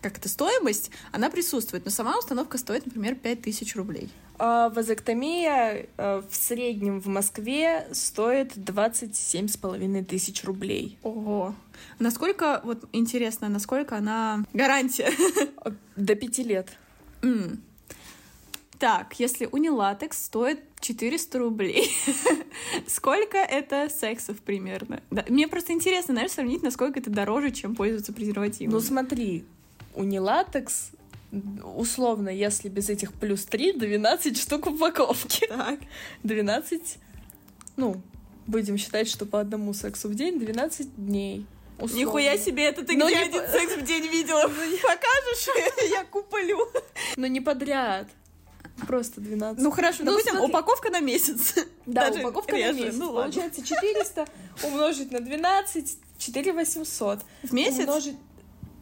как 0.00 0.16
это 0.16 0.30
стоимость, 0.30 0.90
она 1.12 1.28
присутствует, 1.28 1.84
но 1.84 1.90
сама 1.90 2.16
установка 2.16 2.56
стоит, 2.56 2.86
например, 2.86 3.16
5000 3.16 3.76
рублей. 3.76 4.08
А 4.42 4.70
вазоктомия 4.70 5.86
э, 5.98 6.22
в 6.26 6.34
среднем 6.34 6.98
в 6.98 7.08
Москве 7.08 7.86
стоит 7.92 8.56
27,5 8.56 10.02
тысяч 10.04 10.44
рублей. 10.44 10.96
Ого. 11.02 11.54
Насколько, 11.98 12.62
вот 12.64 12.84
интересно, 12.92 13.50
насколько 13.50 13.98
она 13.98 14.46
гарантия? 14.54 15.10
А, 15.58 15.72
До 15.96 16.14
пяти 16.14 16.42
лет. 16.42 16.68
М. 17.20 17.60
Так, 18.78 19.20
если 19.20 19.44
унилатекс 19.44 20.24
стоит 20.24 20.60
400 20.80 21.38
рублей, 21.38 21.92
сколько 22.86 23.36
это 23.36 23.90
сексов 23.90 24.38
примерно? 24.38 25.02
Да, 25.10 25.22
мне 25.28 25.48
просто 25.48 25.74
интересно, 25.74 26.14
знаешь, 26.14 26.30
сравнить, 26.30 26.62
насколько 26.62 26.98
это 26.98 27.10
дороже, 27.10 27.50
чем 27.50 27.76
пользоваться 27.76 28.14
презервативом. 28.14 28.72
Ну 28.72 28.80
смотри, 28.80 29.44
унилатекс, 29.94 30.92
условно, 31.76 32.28
если 32.28 32.68
без 32.68 32.88
этих 32.88 33.12
плюс 33.12 33.44
3, 33.44 33.72
12 33.74 34.36
штук 34.38 34.66
в 34.66 34.74
упаковке. 34.74 35.46
так. 35.48 35.78
12, 36.24 36.98
ну, 37.76 38.00
будем 38.46 38.76
считать, 38.78 39.08
что 39.08 39.26
по 39.26 39.40
одному 39.40 39.72
сексу 39.74 40.08
в 40.08 40.14
день 40.14 40.38
12 40.38 40.94
дней. 40.96 41.46
условно. 41.78 41.96
Нихуя 41.98 42.36
себе, 42.38 42.64
это 42.64 42.84
ты 42.84 42.96
Ну, 42.96 43.06
где 43.06 43.16
не 43.16 43.22
один 43.24 43.42
секс 43.48 43.76
в 43.76 43.82
день 43.84 44.06
видела? 44.08 44.42
Покажешь? 44.82 45.90
Я 45.90 46.04
куплю. 46.04 46.58
Но 47.16 47.26
не 47.26 47.40
подряд. 47.40 48.08
Просто 48.86 49.20
12. 49.20 49.62
Ну 49.62 49.70
хорошо, 49.70 49.98
Ну, 50.04 50.12
допустим, 50.12 50.32
смотри. 50.36 50.48
упаковка 50.50 50.90
на 50.90 51.00
месяц. 51.00 51.54
Да, 51.86 52.08
Даже 52.08 52.20
упаковка 52.20 52.52
на 52.52 52.56
реже. 52.56 52.84
месяц. 52.84 52.96
Ну. 52.98 53.12
Получается 53.12 53.62
400 53.64 54.26
умножить 54.64 55.10
на 55.12 55.20
12, 55.20 55.98
4800. 56.18 57.20
В 57.42 57.52
месяц? 57.52 57.80
Умножить 57.80 58.16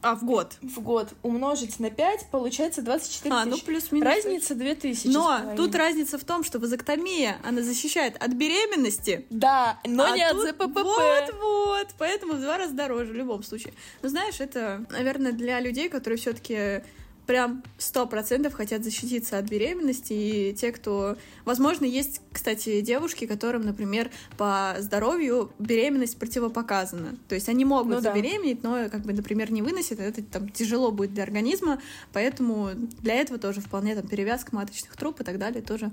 А, 0.02 0.14
в 0.14 0.24
год. 0.24 0.56
в 0.62 0.80
год 0.80 1.08
умножить 1.22 1.80
на 1.80 1.90
5, 1.90 2.26
получается 2.30 2.82
24 2.82 3.34
А, 3.34 3.44
ну 3.44 3.52
тысячи. 3.52 3.66
плюс-минус. 3.66 4.06
Разница 4.06 4.54
2000. 4.54 5.06
с 5.08 5.12
Но 5.12 5.54
тут 5.56 5.74
разница 5.74 6.18
в 6.18 6.24
том, 6.24 6.44
что 6.44 6.58
вазоктомия, 6.58 7.38
она 7.44 7.62
защищает 7.62 8.16
от 8.22 8.32
беременности, 8.32 9.26
Да, 9.30 9.78
но 9.84 10.04
а 10.04 10.10
не 10.16 10.22
от 10.22 10.36
ЗППП. 10.38 10.78
Вот-вот, 10.82 11.88
поэтому 11.98 12.34
в 12.34 12.40
два 12.40 12.58
раза 12.58 12.74
дороже 12.74 13.12
в 13.12 13.16
любом 13.16 13.42
случае. 13.42 13.74
Но 14.02 14.08
знаешь, 14.08 14.40
это, 14.40 14.84
наверное, 14.90 15.32
для 15.32 15.60
людей, 15.60 15.88
которые 15.88 16.18
все 16.18 16.32
таки 16.32 16.82
прям 17.28 17.62
сто 17.76 18.06
процентов 18.06 18.54
хотят 18.54 18.82
защититься 18.82 19.36
от 19.36 19.44
беременности, 19.44 20.14
и 20.14 20.54
те, 20.54 20.72
кто... 20.72 21.18
Возможно, 21.44 21.84
есть, 21.84 22.22
кстати, 22.32 22.80
девушки, 22.80 23.26
которым, 23.26 23.66
например, 23.66 24.10
по 24.38 24.76
здоровью 24.78 25.52
беременность 25.58 26.18
противопоказана. 26.18 27.18
То 27.28 27.34
есть 27.34 27.50
они 27.50 27.66
могут 27.66 27.96
Ну 27.96 28.00
да. 28.00 28.14
забеременеть, 28.14 28.62
но, 28.62 28.88
как 28.88 29.02
бы, 29.02 29.12
например, 29.12 29.52
не 29.52 29.60
выносят, 29.60 30.00
это 30.00 30.22
там 30.22 30.48
тяжело 30.48 30.90
будет 30.90 31.12
для 31.12 31.22
организма, 31.22 31.82
поэтому 32.14 32.70
для 32.74 33.16
этого 33.16 33.38
тоже 33.38 33.60
вполне 33.60 33.94
там 33.94 34.08
перевязка 34.08 34.56
маточных 34.56 34.96
труб 34.96 35.20
и 35.20 35.24
так 35.24 35.38
далее 35.38 35.60
тоже 35.60 35.92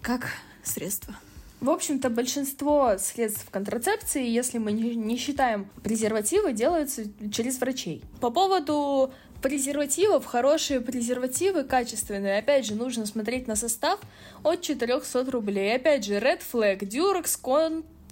как 0.00 0.28
средство. 0.62 1.14
В 1.62 1.70
общем-то, 1.70 2.10
большинство 2.10 2.98
средств 2.98 3.48
контрацепции, 3.48 4.26
если 4.26 4.58
мы 4.58 4.72
не, 4.72 5.16
считаем 5.16 5.70
презервативы, 5.84 6.52
делаются 6.52 7.04
через 7.30 7.60
врачей. 7.60 8.02
По 8.20 8.30
поводу 8.30 9.12
презервативов, 9.40 10.26
хорошие 10.26 10.80
презервативы, 10.80 11.62
качественные, 11.62 12.38
опять 12.38 12.66
же, 12.66 12.74
нужно 12.74 13.06
смотреть 13.06 13.46
на 13.46 13.54
состав 13.54 14.00
от 14.42 14.60
400 14.62 15.30
рублей. 15.30 15.76
Опять 15.76 16.04
же, 16.04 16.14
Red 16.14 16.40
Flag, 16.52 16.80
Durex, 16.80 17.38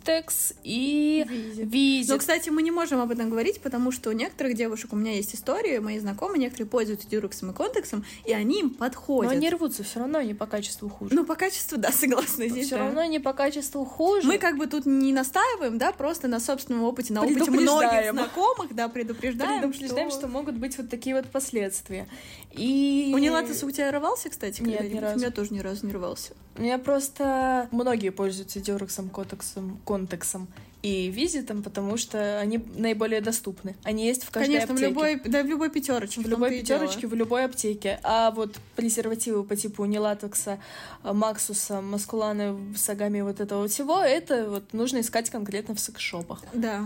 Contex 0.00 0.54
и 0.64 1.24
Visit. 1.58 2.04
Но, 2.08 2.18
кстати, 2.18 2.50
мы 2.50 2.62
не 2.62 2.70
можем 2.70 3.00
об 3.00 3.10
этом 3.10 3.30
говорить, 3.30 3.60
потому 3.60 3.92
что 3.92 4.10
у 4.10 4.12
некоторых 4.12 4.54
девушек, 4.54 4.92
у 4.92 4.96
меня 4.96 5.12
есть 5.14 5.34
истории, 5.34 5.78
мои 5.78 5.98
знакомые, 5.98 6.40
некоторые 6.40 6.68
пользуются 6.68 7.08
дюрексом 7.08 7.50
и 7.50 7.54
контексом, 7.54 8.04
и 8.24 8.32
они 8.32 8.60
им 8.60 8.68
Но 8.68 8.74
подходят. 8.74 9.32
они 9.32 9.50
рвутся, 9.50 9.82
все 9.82 10.00
равно 10.00 10.18
они 10.18 10.34
по 10.34 10.46
качеству 10.46 10.88
хуже. 10.88 11.14
Ну, 11.14 11.24
по 11.24 11.34
качеству, 11.34 11.78
да, 11.78 11.92
согласна 11.92 12.48
здесь. 12.48 12.66
все 12.66 12.76
да. 12.76 12.84
равно 12.84 13.00
они 13.00 13.18
по 13.18 13.32
качеству 13.32 13.84
хуже. 13.84 14.26
Мы 14.26 14.38
как 14.38 14.56
бы 14.56 14.66
тут 14.66 14.86
не 14.86 15.12
настаиваем, 15.12 15.78
да, 15.78 15.92
просто 15.92 16.28
на 16.28 16.40
собственном 16.40 16.84
опыте, 16.84 17.12
на 17.12 17.22
опыте 17.22 17.50
многих 17.50 18.10
знакомых, 18.10 18.74
да, 18.74 18.88
предупреждаем, 18.88 19.70
предупреждаем, 19.70 20.10
что... 20.10 20.28
могут 20.28 20.56
быть 20.56 20.76
вот 20.78 20.88
такие 20.88 21.14
вот 21.14 21.26
последствия. 21.26 22.08
И... 22.52 23.12
У 23.14 23.18
Нилатеса 23.18 23.66
у 23.66 23.70
тебя 23.70 23.90
рвался, 23.90 24.30
кстати? 24.30 24.62
Нет, 24.62 24.92
ни 24.92 24.98
разу. 24.98 25.16
У 25.16 25.18
меня 25.18 25.30
тоже 25.30 25.52
ни 25.52 25.60
разу 25.60 25.86
не 25.86 25.92
рвался. 25.92 26.32
У 26.56 26.62
меня 26.62 26.78
просто 26.78 27.68
многие 27.70 28.10
пользуются 28.10 28.60
Дюрексом, 28.60 29.08
Котексом, 29.08 29.80
Контексом 29.90 30.46
и 30.82 31.10
Визитом, 31.10 31.62
потому 31.62 31.96
что 31.96 32.38
они 32.38 32.64
наиболее 32.76 33.20
доступны. 33.20 33.74
Они 33.82 34.06
есть 34.06 34.24
в 34.24 34.30
каждой 34.30 34.46
Конечно, 34.46 34.68
в 34.68 34.70
аптеке. 34.76 34.88
любой, 34.88 35.20
да, 35.24 35.42
в 35.42 35.46
любой 35.46 35.70
пятерочке. 35.70 36.20
в 36.20 36.28
любой 36.28 36.60
пятерочке, 36.60 37.06
в 37.06 37.14
любой 37.14 37.44
аптеке. 37.44 37.98
А 38.02 38.30
вот 38.30 38.56
презервативы 38.76 39.44
по 39.44 39.56
типу 39.56 39.84
Нилатекса, 39.84 40.58
э, 41.02 41.12
Максуса, 41.12 41.80
Маскуланы, 41.80 42.56
Сагами, 42.76 43.20
вот 43.20 43.40
этого 43.40 43.66
всего, 43.68 44.00
это 44.00 44.48
вот 44.48 44.72
нужно 44.72 45.00
искать 45.00 45.28
конкретно 45.28 45.74
в 45.74 45.80
секс-шопах. 45.80 46.40
Да. 46.54 46.84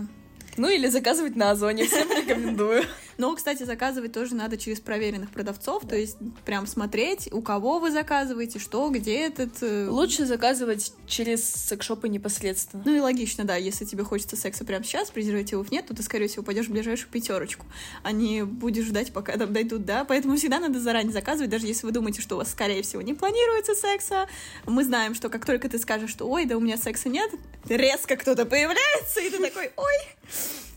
Ну 0.57 0.69
или 0.69 0.87
заказывать 0.87 1.35
на 1.35 1.51
Озоне, 1.51 1.85
всем 1.85 2.09
рекомендую. 2.09 2.83
Но, 3.17 3.33
кстати, 3.35 3.63
заказывать 3.63 4.11
тоже 4.11 4.35
надо 4.35 4.57
через 4.57 4.81
проверенных 4.81 5.29
продавцов, 5.29 5.87
то 5.87 5.95
есть 5.95 6.17
прям 6.43 6.67
смотреть, 6.67 7.29
у 7.31 7.41
кого 7.41 7.79
вы 7.79 7.91
заказываете, 7.91 8.59
что, 8.59 8.89
где 8.89 9.19
этот... 9.19 9.63
э, 9.63 9.87
Лучше 9.89 10.25
заказывать 10.25 10.93
через 11.07 11.45
секс-шопы 11.45 12.09
непосредственно. 12.09 12.83
Ну 12.85 12.93
и 12.93 12.99
логично, 12.99 13.45
да, 13.45 13.55
если 13.55 13.85
тебе 13.85 14.03
хочется 14.03 14.35
секса 14.35 14.65
прямо 14.65 14.83
сейчас, 14.83 15.11
презервативов 15.11 15.71
нет, 15.71 15.87
то 15.87 15.95
ты, 15.95 16.03
скорее 16.03 16.27
всего, 16.27 16.43
пойдешь 16.43 16.67
в 16.67 16.71
ближайшую 16.71 17.09
пятерочку, 17.09 17.65
а 18.03 18.11
не 18.11 18.43
будешь 18.43 18.85
ждать, 18.85 19.13
пока 19.13 19.37
там 19.37 19.53
дойдут, 19.53 19.85
да, 19.85 20.03
поэтому 20.03 20.35
всегда 20.35 20.59
надо 20.59 20.79
заранее 20.81 21.13
заказывать, 21.13 21.49
даже 21.49 21.67
если 21.67 21.85
вы 21.85 21.93
думаете, 21.93 22.21
что 22.21 22.35
у 22.35 22.39
вас, 22.39 22.51
скорее 22.51 22.81
всего, 22.81 23.01
не 23.01 23.13
планируется 23.13 23.75
секса. 23.75 24.27
Мы 24.65 24.83
знаем, 24.83 25.15
что 25.15 25.29
как 25.29 25.45
только 25.45 25.69
ты 25.69 25.79
скажешь, 25.79 26.11
что 26.11 26.27
ой, 26.27 26.45
да 26.45 26.57
у 26.57 26.59
меня 26.59 26.75
секса 26.75 27.07
нет, 27.07 27.31
резко 27.69 28.17
кто-то 28.17 28.45
появляется, 28.45 29.21
и 29.21 29.29
ты 29.29 29.37
такой, 29.37 29.71
ой, 29.77 29.93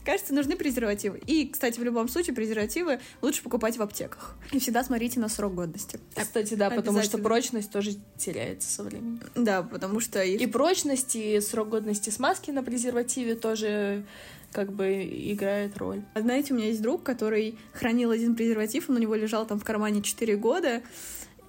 Кажется, 0.05 0.33
нужны 0.33 0.57
презервативы. 0.57 1.21
И, 1.27 1.49
кстати, 1.49 1.79
в 1.79 1.83
любом 1.83 2.09
случае 2.09 2.35
презервативы 2.35 2.99
лучше 3.21 3.43
покупать 3.43 3.77
в 3.77 3.83
аптеках. 3.83 4.37
И 4.53 4.59
всегда 4.59 4.83
смотрите 4.83 5.21
на 5.21 5.29
срок 5.29 5.55
годности. 5.55 6.01
Кстати, 6.17 6.55
да, 6.55 6.71
потому 6.71 7.03
что 7.03 7.19
прочность 7.19 7.71
тоже 7.71 7.91
теряется 8.17 8.71
со 8.71 8.85
временем. 8.85 9.21
Да, 9.35 9.63
потому 9.63 10.01
что 10.01 10.23
И 10.23 10.47
прочность, 10.47 11.15
и 11.15 11.39
срок 11.41 11.69
годности 11.69 12.09
смазки 12.09 12.51
на 12.51 12.63
презервативе 12.63 13.35
тоже 13.35 14.07
как 14.51 14.73
бы 14.73 15.03
играет 15.05 15.77
роль. 15.77 16.03
А 16.15 16.23
знаете, 16.23 16.55
у 16.55 16.57
меня 16.57 16.69
есть 16.69 16.81
друг, 16.81 17.03
который 17.03 17.59
хранил 17.75 18.11
один 18.11 18.35
презерватив, 18.35 18.89
он 18.89 18.97
у 18.97 18.99
него 18.99 19.15
лежал 19.15 19.47
там 19.47 19.61
в 19.61 19.65
кармане 19.65 20.03
4 20.03 20.37
года, 20.37 20.83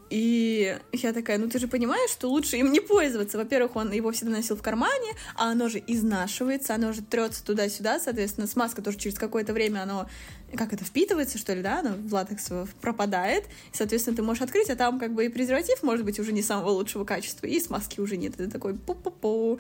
и 0.10 0.78
я 0.92 1.14
такая, 1.14 1.38
ну 1.38 1.50
ты 1.50 1.60
же 1.60 1.68
понимаешь, 1.68 2.10
что 2.10 2.30
лучше 2.30 2.58
им 2.58 2.72
не 2.72 2.80
пользоваться. 2.80 3.38
Во-первых, 3.38 3.76
он 3.76 3.92
его 3.92 4.12
всегда 4.12 4.32
носил 4.32 4.56
в 4.56 4.62
кармане, 4.62 5.12
а 5.36 5.52
оно 5.52 5.70
же 5.70 5.82
изнашивается, 5.86 6.76
оно 6.76 6.94
же 6.94 7.02
трется 7.02 7.44
туда-сюда, 7.46 8.00
соответственно, 8.00 8.48
смазка 8.48 8.82
тоже 8.82 8.98
через 8.98 9.18
какое-то 9.18 9.54
время, 9.54 9.84
оно 9.84 10.08
как 10.56 10.74
это, 10.74 10.84
впитывается, 10.84 11.38
что 11.38 11.54
ли, 11.54 11.62
да, 11.62 11.80
оно 11.80 11.92
в 11.92 12.12
латекс 12.12 12.50
пропадает, 12.82 13.46
и, 13.72 13.78
соответственно, 13.78 14.18
ты 14.18 14.24
можешь 14.24 14.42
открыть, 14.42 14.70
а 14.72 14.76
там 14.76 15.00
как 15.00 15.14
бы 15.14 15.26
и 15.26 15.30
презерватив 15.30 15.84
может 15.84 16.04
быть 16.04 16.20
уже 16.20 16.32
не 16.32 16.42
самого 16.42 16.70
лучшего 16.70 17.06
качества, 17.06 17.46
и 17.46 17.60
смазки 17.60 18.00
уже 18.00 18.18
нет, 18.18 18.34
это 18.40 18.50
такой 18.50 18.74
пу-пу-пу. 18.74 19.60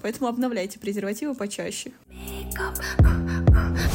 Поэтому 0.00 0.28
обновляйте 0.28 0.78
презервативы 0.78 1.34
почаще. 1.34 1.92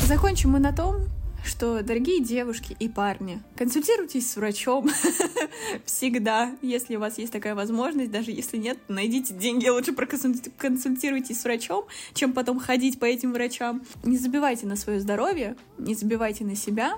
Закончим 0.06 0.52
мы 0.52 0.60
на 0.60 0.76
том, 0.76 1.08
что, 1.44 1.82
дорогие 1.84 2.22
девушки 2.22 2.76
и 2.80 2.90
парни, 2.90 3.42
консультируйтесь 3.56 4.32
с 4.32 4.36
врачом 4.36 4.90
всегда, 5.86 6.56
если 6.62 6.96
у 6.96 7.00
вас 7.00 7.18
есть 7.18 7.32
такая 7.32 7.56
возможность, 7.56 8.12
даже 8.12 8.32
если 8.32 8.58
нет, 8.58 8.78
найдите 8.88 9.34
деньги, 9.34 9.68
лучше 9.68 9.94
проконсультируйтесь 9.94 11.42
с 11.42 11.44
врачом, 11.44 11.86
чем 12.14 12.34
потом 12.34 12.60
ходить 12.60 13.00
по 13.00 13.06
этим 13.06 13.34
врачам. 13.34 13.84
Не 14.04 14.18
забивайте 14.18 14.66
на 14.66 14.76
свое 14.76 15.00
здоровье, 15.00 15.56
не 15.78 15.96
забивайте 15.96 16.46
на 16.46 16.56
себя, 16.56 16.96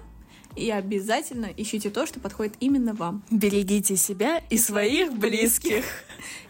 и 0.55 0.69
обязательно 0.69 1.49
ищите 1.55 1.89
то, 1.89 2.05
что 2.05 2.19
подходит 2.19 2.55
именно 2.59 2.93
вам. 2.93 3.23
Берегите 3.29 3.95
себя 3.95 4.39
и, 4.49 4.55
и 4.55 4.57
своих 4.57 5.13
близких. 5.13 5.85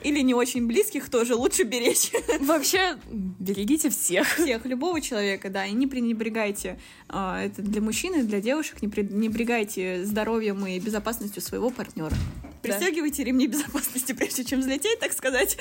Или 0.04 0.20
не 0.22 0.34
очень 0.34 0.68
близких 0.68 1.10
тоже 1.10 1.36
лучше 1.36 1.64
беречь. 1.64 2.12
Вообще, 2.40 2.98
берегите 3.12 3.90
всех. 3.90 4.28
Всех, 4.36 4.66
любого 4.66 5.02
человека, 5.02 5.50
да, 5.50 5.66
и 5.66 5.72
не 5.72 5.88
пренебрегайте. 5.88 6.80
А, 7.10 7.44
это 7.44 7.62
для 7.62 7.82
мужчин 7.82 8.14
и 8.20 8.24
для 8.24 8.40
девушек, 8.40 8.82
не 8.82 8.88
пренебрегайте 8.88 10.06
здоровьем 10.06 10.66
и 10.68 10.80
безопасностью 10.80 11.42
своего 11.42 11.72
партнера. 11.72 12.16
Пристегивайте 12.62 13.24
да. 13.24 13.30
ремни 13.30 13.48
безопасности, 13.48 14.14
прежде 14.14 14.44
чем 14.44 14.60
взлететь, 14.60 15.00
так 15.00 15.14
сказать. 15.14 15.58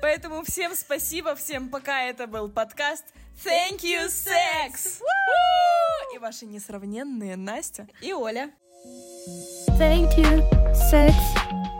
Поэтому 0.00 0.44
всем 0.44 0.74
спасибо, 0.74 1.34
всем 1.34 1.68
пока. 1.68 2.02
Это 2.02 2.26
был 2.26 2.48
подкаст 2.48 3.04
Thank 3.44 3.82
You 3.82 4.08
Sex! 4.08 5.00
И 6.14 6.18
ваши 6.18 6.46
несравненные 6.46 7.36
Настя 7.36 7.86
и 8.00 8.12
Оля. 8.12 8.50
Thank 9.78 10.16
you, 10.16 10.42
sex. 10.90 11.14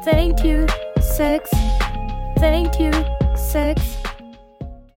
Thank 0.05 0.45
you, 0.45 0.67
sex. 1.01 1.49
Thank 2.37 2.79
you, 2.79 2.93
sex. 3.35 3.81